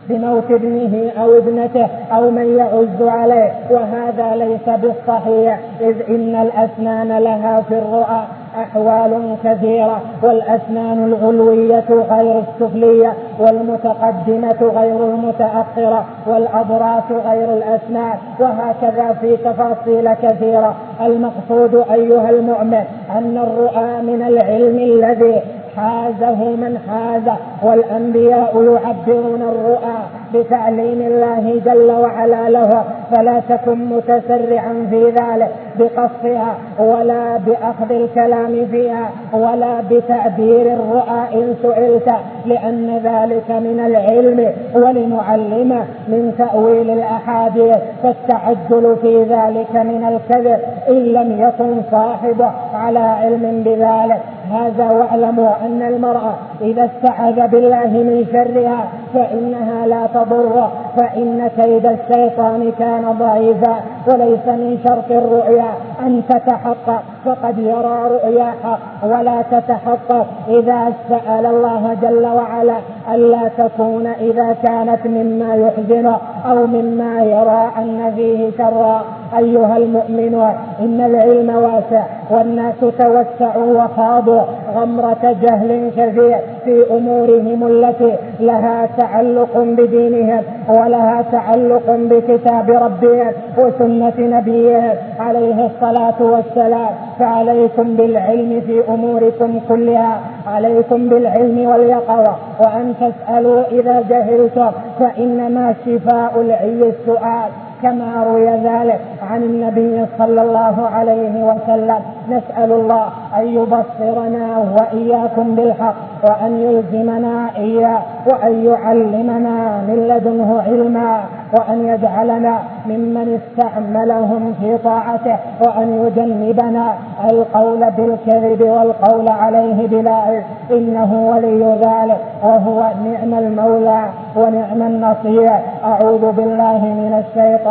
بموت 0.09 0.51
ابنه 0.51 1.11
أو 1.21 1.37
ابنته 1.37 1.87
أو 2.11 2.31
من 2.31 2.57
يعز 2.57 3.09
عليه 3.09 3.51
وهذا 3.71 4.35
ليس 4.35 4.79
بالصحيح 4.79 5.59
إذ 5.81 5.95
إن 6.09 6.35
الأسنان 6.35 7.17
لها 7.17 7.61
في 7.61 7.77
الرؤى 7.77 8.23
أحوال 8.55 9.35
كثيرة 9.43 10.01
والأسنان 10.23 11.03
العلوية 11.03 11.85
غير 11.89 12.39
السفلية 12.39 13.13
والمتقدمة 13.39 14.71
غير 14.75 15.05
المتأخرة 15.05 16.05
والأضراس 16.27 17.03
غير 17.25 17.53
الأسنان 17.53 18.17
وهكذا 18.39 19.13
في 19.21 19.37
تفاصيل 19.37 20.13
كثيرة. 20.13 20.75
المقصود 21.01 21.85
أيها 21.91 22.29
المؤمن 22.29 22.83
أن 23.17 23.37
الرؤى 23.37 24.01
من 24.01 24.21
العلم 24.27 24.77
الذي 24.77 25.41
حازه 25.77 26.39
من 26.63 26.77
حازه 26.89 27.35
والأنبياء 27.63 28.63
يعبرون 28.63 29.41
الرؤى 29.41 29.99
بتعليم 30.33 31.01
الله 31.01 31.61
جل 31.65 31.91
وعلا 31.91 32.49
له. 32.49 32.83
فلا 33.11 33.41
تكن 33.49 33.85
متسرعا 33.85 34.87
في 34.89 35.05
ذلك 35.05 35.51
بقصها 35.79 36.55
ولا 36.79 37.37
بأخذ 37.37 37.91
الكلام 37.91 38.67
فيها 38.71 39.09
ولا 39.33 39.81
بتعبير 39.91 40.73
الرؤى 40.73 41.21
إن 41.33 41.55
سئلت 41.61 42.09
لأن 42.45 42.99
ذلك 43.03 43.51
من 43.51 43.79
العلم 43.85 44.53
ولنعلمه 44.75 45.83
من 46.07 46.33
تأويل 46.37 46.89
الأحاديث. 46.89 47.77
فالتعجل 48.03 48.95
في 49.01 49.23
ذلك 49.23 49.75
من 49.75 50.03
الكذب 50.11 50.59
إن 50.89 50.95
لم 50.95 51.41
يكن 51.41 51.81
صاحبه 51.91 52.51
على 52.75 52.99
علم 52.99 53.63
بذلك. 53.65 54.21
هذا 54.51 54.91
واعلموا 54.91 55.65
أن 55.65 55.81
المرأة 55.81 56.35
إذا 56.61 56.85
استعاذ 56.85 57.47
بالله 57.47 57.87
من 57.87 58.25
شرها 58.31 58.89
فإنها 59.13 59.87
لا 59.87 60.07
تضر 60.13 60.67
فإن 60.97 61.49
كيد 61.57 61.85
الشيطان 61.85 62.71
كان 62.79 63.15
ضعيفا 63.19 63.75
وليس 64.07 64.47
من 64.47 64.79
شرط 64.87 65.11
الرؤيا 65.11 65.71
أن 66.05 66.21
تتحقق 66.29 67.03
فقد 67.25 67.59
يرى 67.59 68.09
رؤيا 68.11 68.53
حق 68.63 68.79
ولا 69.03 69.41
تتحقق. 69.41 70.25
إذا 70.47 70.93
سأل 71.09 71.45
الله 71.45 71.97
جل 72.01 72.25
وعلا 72.25 72.77
ألا 73.13 73.49
تكون 73.57 74.07
إذا 74.07 74.55
كانت 74.63 75.07
مما 75.07 75.55
يحزنه 75.55 76.17
أو 76.45 76.67
مما 76.67 77.23
يرى 77.23 77.71
أن 77.77 78.13
فيه 78.15 78.51
شرا 78.57 79.03
أيها 79.37 79.77
المؤمنون 79.77 80.53
إن 80.79 81.01
العلم 81.01 81.49
واسع 81.49 82.03
والناس 82.31 82.75
توسعوا 82.79 83.83
وخاضوا 83.83 84.41
غمرة 84.75 85.35
جهل 85.41 85.91
كثير 85.97 86.37
في 86.65 86.97
أمورهم 86.97 87.67
التي 87.67 88.15
لها 88.39 88.87
تعلق 89.01 89.57
بدينهم 89.57 90.43
ولها 90.69 91.25
تعلق 91.31 91.83
بكتاب 91.87 92.69
ربهم 92.69 93.31
وسنة 93.57 94.13
نبيهم 94.17 94.95
عليه 95.19 95.65
الصلاة 95.65 96.19
والسلام. 96.19 96.89
فعليكم 97.19 97.95
بالعلم 97.95 98.61
في 98.67 98.81
أموركم 98.89 99.59
كلها. 99.69 100.19
عليكم 100.47 101.09
بالعلم 101.09 101.57
واليقظة. 101.69 102.35
وأن 102.59 102.93
تسألوا 103.01 103.61
إذا 103.71 104.03
جهلتم 104.09 104.71
فإنما 104.99 105.75
شفاء 105.85 106.41
العي 106.41 106.89
السؤال. 106.89 107.70
كما 107.83 108.23
روي 108.23 108.47
ذلك 108.49 108.99
عن 109.31 109.43
النبي 109.43 110.05
صلى 110.17 110.41
الله 110.41 110.87
عليه 110.95 111.43
وسلم. 111.43 112.01
نسأل 112.29 112.71
الله 112.71 113.05
أن 113.37 113.47
يبصرنا 113.47 114.45
وإياكم 114.57 115.55
بالحق 115.55 115.95
وأن 116.23 116.51
يلزمنا 116.61 117.49
إياه 117.57 118.01
وأن 118.31 118.65
يعلمنا 118.65 119.81
من 119.87 120.07
لدنه 120.09 120.61
علما 120.67 121.23
وأن 121.59 121.87
يجعلنا 121.87 122.59
ممن 122.85 123.39
استعملهم 123.39 124.53
في 124.61 124.77
طاعته 124.77 125.37
وأن 125.65 125.87
يجنبنا 126.05 126.93
القول 127.29 127.91
بالكذب 127.91 128.61
والقول 128.61 129.29
عليه 129.29 129.87
بلا 129.87 130.41
إنه 130.71 131.29
ولي 131.31 131.63
ذلك 131.85 132.17
وهو 132.43 132.79
نعم 133.05 133.33
المولى 133.33 134.03
ونعم 134.35 134.81
النصير. 134.81 135.51
أعوذ 135.83 136.31
بالله 136.31 136.79
من 137.01 137.23
الشيطان 137.23 137.70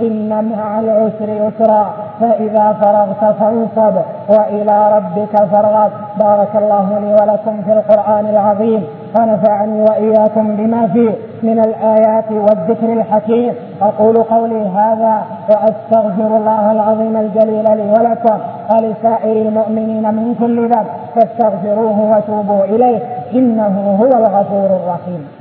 إن 0.00 0.52
مع 0.56 0.80
العسر 0.80 1.28
يسرا 1.28 1.86
فإذا 2.20 2.72
فرغت 2.72 3.34
فانصب 3.40 3.94
وإلى 4.28 4.96
ربك 4.96 5.44
فارغب. 5.44 5.90
بارك 6.20 6.56
الله 6.56 6.98
لي 6.98 7.14
ولكم 7.14 7.62
في 7.62 7.72
القرآن 7.72 8.26
العظيم 8.26 8.84
ونفعني 9.18 9.82
وإياكم 9.82 10.56
بما 10.56 10.86
فيه 10.86 11.14
من 11.42 11.58
الآيات 11.58 12.32
والذكر 12.32 12.92
الحكيم. 12.92 13.54
أقول 13.82 14.16
قولي 14.22 14.68
هذا 14.68 15.22
وأستغفر 15.50 16.36
الله 16.36 16.72
العظيم 16.72 17.16
الجليل 17.16 17.64
لي 17.64 17.90
ولكم 17.98 18.38
ولسائر 18.72 19.48
المؤمنين 19.48 20.14
من 20.14 20.34
كل 20.40 20.68
ذنب 20.68 20.86
فاستغفروه 21.14 22.16
وتوبوا 22.16 22.64
إليه 22.64 23.00
إنه 23.34 23.96
هو 24.00 24.18
الغفور 24.18 24.66
الرحيم. 24.66 25.35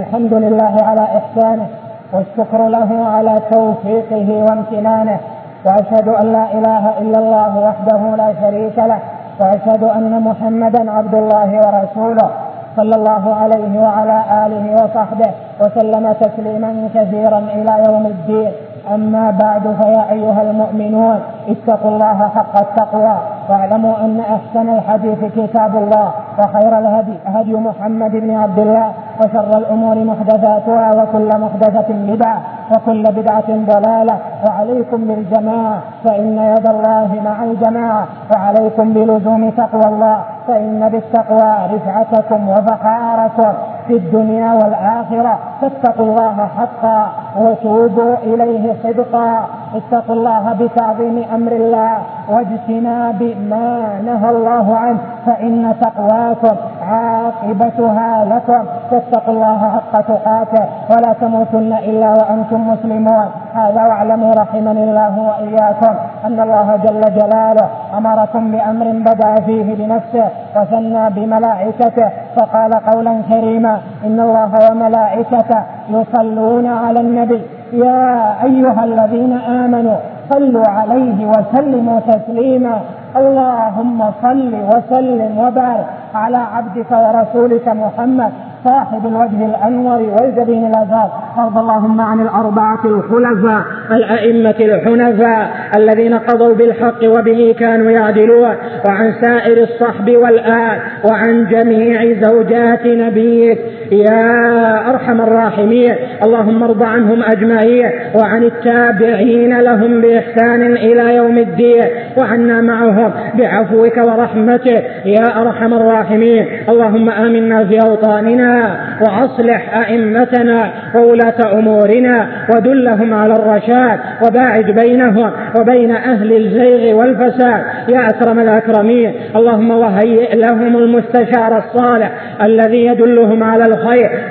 الحمد 0.00 0.34
لله 0.34 0.74
على 0.88 1.00
إحسانه 1.18 1.66
والشكر 2.12 2.68
له 2.68 2.90
على 3.14 3.34
توفيقه 3.52 4.28
وامتنانه 4.46 5.18
وأشهد 5.66 6.08
أن 6.08 6.32
لا 6.32 6.44
إله 6.58 6.84
إلا 7.02 7.18
الله 7.18 7.52
وحده 7.66 8.16
لا 8.16 8.34
شريك 8.42 8.78
له 8.78 8.98
وأشهد 9.40 9.82
أن 9.84 10.20
محمدا 10.28 10.90
عبد 10.90 11.14
الله 11.14 11.50
ورسوله 11.64 12.30
صلى 12.76 12.94
الله 12.96 13.34
عليه 13.34 13.80
وعلى 13.80 14.18
آله 14.46 14.64
وصحبه 14.74 15.30
وسلم 15.60 16.12
تسليما 16.12 16.88
كثيرا 16.94 17.38
إلى 17.38 17.72
يوم 17.88 18.06
الدين. 18.06 18.52
أما 18.94 19.30
بعد 19.30 19.62
فيا 19.82 20.12
أيها 20.12 20.42
المؤمنون 20.42 21.20
اتقوا 21.48 21.90
الله 21.90 22.28
حق 22.36 22.56
التقوى 22.58 23.16
واعلموا 23.50 23.94
أن 24.04 24.20
أحسن 24.20 24.68
الحديث 24.68 25.18
كتاب 25.36 25.76
الله 25.76 26.10
وخير 26.38 26.78
الهدي 26.78 27.14
هدي 27.26 27.54
محمد 27.54 28.10
بن 28.10 28.30
عبد 28.36 28.58
الله 28.58 28.92
وشر 29.20 29.58
الأمور 29.58 30.04
محدثاتها 30.04 30.90
وكل 31.02 31.28
محدثة 31.40 31.86
بدعة 31.90 32.40
وكل 32.72 33.02
بدعة 33.02 33.48
ضلالة. 33.48 34.16
وعليكم 34.48 34.96
بالجماعة 35.04 35.78
فإن 36.04 36.38
يد 36.38 36.66
الله 36.66 37.20
مع 37.24 37.44
الجماعة. 37.44 38.06
وعليكم 38.34 38.92
بلزوم 38.92 39.50
تقوى 39.50 39.84
الله 39.84 40.18
فإن 40.48 40.88
بالتقوى 40.88 41.56
رفعتكم 41.74 42.48
وفخاركم 42.48 43.52
في 43.86 43.94
الدنيا 43.94 44.52
والآخرة 44.52 45.38
فاتقوا 45.60 46.06
الله 46.06 46.48
حقا 46.56 47.12
وتوبوا 47.38 48.14
إليه 48.22 48.74
صدقا. 48.82 49.46
اتقوا 49.74 50.14
الله 50.14 50.52
بتعظيم 50.52 51.24
أمر 51.34 51.52
الله 51.52 51.98
واجتناب 52.28 53.22
ما 53.50 54.00
نهى 54.04 54.30
الله 54.30 54.76
عنه 54.76 54.98
فإن 55.26 55.74
تقواكم 55.80 56.56
عاقبتها 56.88 58.24
لكم. 58.24 58.62
فاتقوا 58.90 59.34
الله 59.34 59.60
حق 59.74 60.00
تقاته 60.00 60.64
ولا 60.90 61.12
تموتن 61.20 61.72
إلا 61.72 62.10
وأنتم 62.10 62.68
مسلمون. 62.68 63.26
هذا 63.54 63.82
واعلموا 63.88 64.32
رحمني 64.34 64.84
الله 64.84 65.14
وإياكم 65.18 65.94
أن 66.26 66.40
الله 66.40 66.76
جل 66.76 67.00
جلاله 67.18 67.66
أمركم 67.98 68.52
بأمر 68.52 68.86
بدأ 69.08 69.34
فيه 69.46 69.74
بنفسه 69.74 70.28
وثنى 70.56 71.10
بملائكته 71.10 72.08
فقال 72.36 72.72
قولا 72.74 73.14
كريما 73.30 73.80
إن 74.06 74.20
الله 74.20 74.50
وملائكته 74.70 75.60
يصلون 75.90 76.66
على 76.66 77.00
النبي. 77.00 77.42
يا 77.72 78.34
أيها 78.44 78.84
الذين 78.84 79.32
آمنوا 79.32 79.96
صلوا 80.32 80.68
عليه 80.68 81.26
وسلموا 81.26 82.00
تسليما. 82.00 82.80
اللهم 83.16 83.98
صل 84.22 84.52
وسلم 84.70 85.38
وبارك 85.38 85.86
على 86.14 86.36
عبدك 86.36 86.90
ورسولك 86.90 87.68
محمد 87.68 88.32
صاحب 88.64 89.06
الوجه 89.06 89.46
الأنور 89.46 90.00
والجبين 90.00 90.66
الأزهر. 90.66 91.10
وارض 91.38 91.58
اللهم 91.58 92.00
عن 92.00 92.20
الأربعة 92.20 92.84
الخلفاء 92.84 93.62
الأئمة 93.90 94.54
الحنفاء 94.60 95.50
الذين 95.76 96.14
قضوا 96.14 96.54
بالحق 96.54 97.04
وبه 97.04 97.54
كانوا 97.58 97.90
يعدلون 97.90 98.54
وعن 98.86 99.12
سائر 99.20 99.62
الصحب 99.62 100.16
والآل 100.16 100.78
وعن 101.10 101.46
جميع 101.46 102.20
زوجات 102.28 102.86
نبيك. 102.86 103.58
يا 103.92 104.90
أرحم 104.90 105.20
الراحمين. 105.20 105.94
اللهم 106.24 106.62
ارض 106.62 106.82
عنهم 106.82 107.22
أجمعين 107.22 107.90
وعن 108.14 108.42
التابعين 108.44 109.60
لهم 109.60 110.00
بإحسان 110.00 110.62
إلى 110.76 111.16
يوم 111.16 111.38
الدين 111.38 111.84
وعنا 112.18 112.60
معهم 112.60 113.12
بعفوك 113.34 113.96
ورحمتك 113.96 114.84
يا 115.04 115.40
أرحم 115.42 115.74
الراحمين. 115.74 116.46
اللهم 116.68 117.10
آمنا 117.10 117.64
في 117.64 117.78
أوطاننا 117.86 118.76
وأصلح 119.00 119.78
أئمتنا 119.78 120.70
وولاة 120.94 121.58
أمورنا 121.58 122.26
ودلهم 122.54 123.14
على 123.14 123.32
الرشاد 123.32 123.98
وباعد 124.26 124.64
بينهم 124.64 125.30
وبين 125.60 125.90
أهل 125.90 126.32
الزيغ 126.36 126.96
والفساد. 126.96 127.62
يا 127.88 128.08
أكرم 128.08 128.38
الأكرمين 128.38 129.14
اللهم 129.36 129.70
وهيئ 129.70 130.36
لهم 130.36 130.76
المستشار 130.76 131.58
الصالح 131.58 132.12
الذي 132.42 132.86
يدلهم 132.86 133.42
على 133.42 133.64
الخير. 133.64 133.81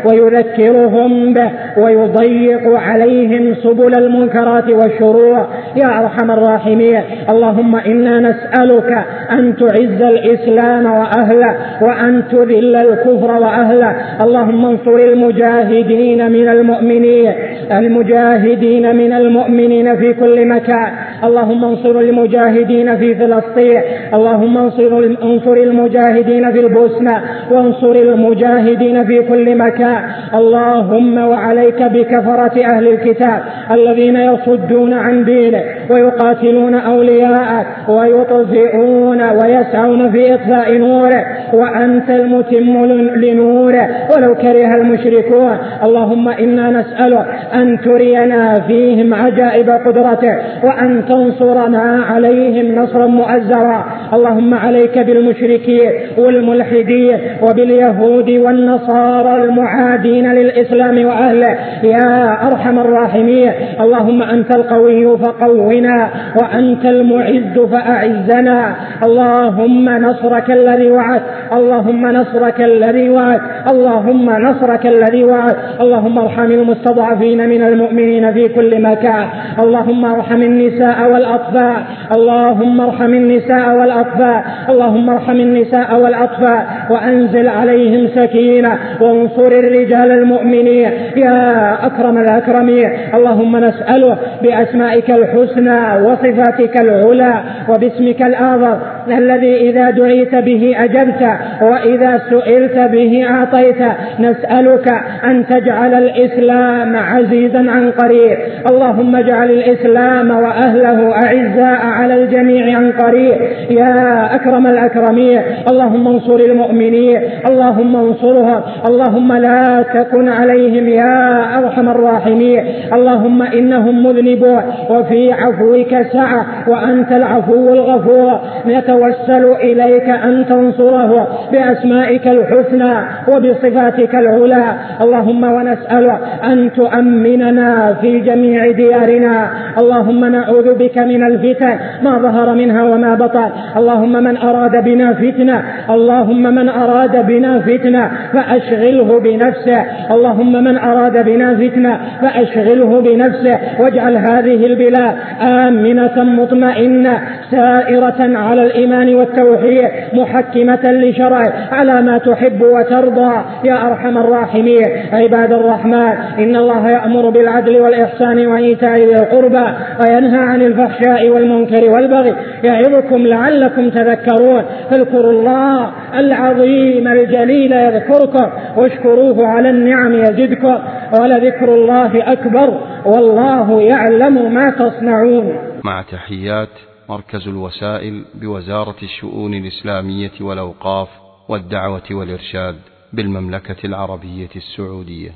ويذكرهم 0.06 1.34
به 1.34 1.50
ويضيق 1.78 2.80
عليهم 2.80 3.56
سبل 3.64 3.94
المنكرات 3.98 4.70
والشرور. 4.70 5.48
يا 5.76 6.00
أرحم 6.00 6.32
الراحمين 6.32 7.02
اللهم 7.30 7.76
إنا 7.76 8.20
نسألك 8.20 8.92
أن 9.32 9.56
تعز 9.56 10.02
الإسلام 10.02 10.86
وأهله 10.86 11.56
وأن 11.82 12.24
تذل 12.32 12.76
الكفر 12.76 13.32
وأهله. 13.32 13.96
اللهم 14.24 14.66
انصر 14.66 14.96
المجاهدين 14.96 16.32
من 16.32 16.48
المؤمنين 16.50 17.34
المجاهدين 17.72 18.96
من 18.96 19.14
المؤمنين 19.14 19.96
في 19.96 20.14
كل 20.14 20.48
مكان. 20.48 20.92
اللهم 21.24 21.66
انصر 21.66 22.00
المجاهدين 22.00 22.98
في 22.98 23.16
فلسطين 23.16 23.82
اللهم 24.14 24.58
انصر 24.58 24.98
انصر 25.24 25.54
المجاهدين 25.54 26.52
في 26.52 26.60
البوسنة 26.60 27.22
وانصر 27.52 27.92
المجاهدين 27.92 29.04
في 29.06 29.22
كل 29.30 29.58
مكان. 29.58 30.02
اللهم 30.36 31.18
وعليك 31.18 31.84
بكفرة 31.84 32.56
أهل 32.74 32.88
الكتاب 32.88 33.40
الذين 33.72 34.16
يصدون 34.16 34.94
عن 34.94 35.26
دينك 35.26 35.66
ويقاتلون 35.90 36.76
أولياءك 36.76 37.68
ويطفئون 37.90 39.22
ويسعون 39.22 40.12
في 40.12 40.34
إطفاء 40.34 40.78
نوره 40.78 41.26
وأنت 41.54 42.10
المتم 42.10 42.86
لنوره 43.16 43.88
ولو 44.16 44.36
كره 44.36 44.76
المشركون. 44.76 45.58
اللهم 45.84 46.30
إنا 46.30 46.70
نسألك 46.70 47.26
أن 47.54 47.78
ترينا 47.86 48.60
فيهم 48.68 49.14
عجائب 49.14 49.70
قدرتك 49.70 50.42
وأن 50.64 51.04
تنصرنا 51.12 51.86
عليهم 52.12 52.66
نصرا 52.80 53.08
مؤزرا. 53.08 53.80
اللهم 54.16 54.54
عليك 54.54 54.96
بالمشركين 55.08 55.92
والملحدين 56.18 57.18
وباليهود 57.44 58.30
والنصارى 58.44 59.44
المعادين 59.44 60.26
للإسلام 60.34 61.06
وأهله. 61.06 61.54
يا 61.84 62.12
أرحم 62.48 62.80
الراحمين. 62.80 63.52
اللهم 63.84 64.22
أنت 64.22 64.50
القوي 64.56 65.18
فقونا 65.18 66.10
وأنت 66.42 66.86
المعز 66.86 67.56
فأعزنا. 67.72 68.76
اللهم 69.08 69.86
نصرك 70.08 70.52
الذي 70.52 70.92
وعد 70.92 71.22
اللهم 71.58 72.04
نصرك 72.20 72.62
الذي 72.62 73.10
وعد 73.10 73.42
اللهم 73.72 74.28
نصرك 74.48 74.84
الذي 74.88 75.24
وعد 75.24 75.56
اللهم 75.82 76.18
ارحم 76.18 76.52
المستضعفين 76.60 77.50
من 77.50 77.62
المؤمنين 77.62 78.34
في 78.34 78.48
كل 78.48 78.82
مكان. 78.82 79.26
اللهم 79.64 80.06
ارحم 80.06 80.42
النساء 80.42 81.01
والأطفال. 81.08 81.84
اللهم 82.16 82.82
ارحم 82.82 83.14
النساء 83.14 83.76
والأطفال. 83.76 84.42
اللهم 84.70 85.10
ارحم 85.10 85.36
النساء 85.36 86.00
والأطفال. 86.00 86.62
وأنزل 86.90 87.48
عليهم 87.48 88.08
سكينة. 88.16 88.78
وانصر 89.02 89.48
الرجال 89.48 90.12
المؤمنين. 90.12 90.90
يا 91.18 91.78
أكرم 91.86 92.18
الأكرمين. 92.18 92.90
اللهم 93.14 93.58
نسأله 93.58 94.18
بأسمائك 94.44 95.12
الحسنى 95.12 96.08
وصفاتك 96.08 96.82
العلى 96.82 97.34
وباسمك 97.70 98.22
الأعظم. 98.22 98.76
الذي 99.08 99.70
إذا 99.70 99.90
دعيت 99.90 100.36
به 100.36 100.76
أجبت 100.80 101.30
وإذا 101.62 102.22
سئلت 102.30 102.78
به 102.78 103.26
أعطيت. 103.30 103.82
نسألك 104.20 104.88
أن 105.26 105.46
تجعل 105.50 105.94
الإسلام 105.94 106.96
عزيزا 106.96 107.72
عن 107.72 107.92
قريب. 107.92 108.38
اللهم 108.70 109.16
اجعل 109.16 109.52
الإسلام 109.52 110.32
وأهله 110.32 110.91
أعزاء 111.00 111.86
على 111.86 112.24
الجميع 112.24 112.78
عن 112.78 112.92
قريب. 112.92 113.38
يا 113.70 114.36
أكرم 114.36 114.68
الأكرمين 114.68 115.42
اللهم 115.72 116.08
انصر 116.08 116.36
المؤمنين 116.36 117.20
اللهم 117.48 117.96
انصرهم 117.96 118.62
اللهم 118.88 119.34
لا 119.34 119.82
تكن 119.94 120.30
عليهم 120.30 120.88
يا 120.88 121.46
أرحم 121.60 121.90
الراحمين 121.90 122.66
اللهم 122.94 123.42
إنهم 123.42 124.04
مذنبون. 124.04 124.64
وفي 124.90 125.34
عفوك 125.34 126.02
سعة 126.14 126.46
وأنت 126.68 127.12
العفو 127.12 127.74
الغفور. 127.74 128.40
نتوسل 128.68 129.46
إليك 129.64 130.10
أن 130.10 130.46
تنصره 130.50 131.28
بأسمائك 131.52 132.28
الحسنى 132.28 132.94
وبصفاتك 133.28 134.16
العلى. 134.16 134.64
اللهم 135.02 135.44
ونسأل 135.44 136.12
أن 136.44 136.72
تؤمننا 136.74 137.94
في 138.02 138.20
جميع 138.20 138.72
ديارنا. 138.72 139.50
اللهم 139.78 140.26
نعوذ 140.26 140.71
بك 140.80 140.98
من 140.98 141.24
الفتن 141.24 141.76
ما 142.04 142.18
ظهر 142.18 142.56
منها 142.56 142.84
وما 142.84 143.16
بطن. 143.16 143.50
اللهم 143.78 144.24
من 144.24 144.38
أراد 144.38 144.84
بنا 144.84 145.14
فتنة 145.14 145.64
اللهم 145.90 146.44
من 146.56 146.70
أراد 146.70 147.26
بنا 147.28 147.60
فتنة 147.60 148.12
فأشغله 148.34 149.20
بنفسه. 149.20 149.82
اللهم 150.12 150.64
من 150.64 150.78
أراد 150.78 151.26
بنا 151.26 151.56
فتنة 151.56 152.00
فأشغله 152.22 153.02
بنفسه. 153.02 153.60
واجعل 153.80 154.18
هذه 154.18 154.66
البلاد 154.66 155.16
آمنة 155.42 156.24
مطمئنة 156.24 157.22
سائرة 157.52 158.38
على 158.38 158.64
الإيمان 158.64 159.16
والتوحيد 159.16 159.88
محكمة 160.14 160.80
لشرعه 160.84 161.54
على 161.72 162.02
ما 162.02 162.18
تحب 162.18 162.62
وترضى. 162.62 163.34
يا 163.64 163.88
أرحم 163.88 164.18
الراحمين. 164.18 164.88
عباد 165.14 165.54
الرحمن 165.54 166.14
إن 166.40 166.56
الله 166.56 166.90
يأمر 166.90 167.30
بالعدل 167.30 167.82
والإحسان 167.82 168.48
وإيتاء 168.48 168.98
ذي 168.98 169.16
القربى 169.16 169.66
وينهى 170.00 170.40
عن 170.62 170.68
الفحشاء 170.68 171.30
والمنكر 171.30 171.90
والبغي 171.90 172.36
يعظكم 172.64 173.28
لعلكم 173.28 173.90
تذكرون 173.90 174.64
فاذكروا 174.90 175.32
الله 175.32 175.92
العظيم 176.20 177.08
الجليل 177.08 177.72
يذكركم 177.72 178.52
واشكروه 178.78 179.48
على 179.48 179.70
النعم 179.70 180.14
يزدكم 180.14 180.78
ولذكر 181.22 181.76
الله 181.76 182.32
أكبر 182.32 182.82
والله 183.06 183.82
يعلم 183.82 184.54
ما 184.54 184.70
تصنعون 184.70 185.54
مع 185.84 186.02
تحيات 186.02 186.70
مركز 187.10 187.48
الوسائل 187.48 188.26
بوزارة 188.42 188.96
الشؤون 189.04 189.54
الإسلامية 189.54 190.32
والأوقاف 190.42 191.08
والدعوة 191.50 192.04
والإرشاد 192.12 192.76
بالمملكة 193.14 193.86
العربية 193.86 194.50
السعودية 194.56 195.32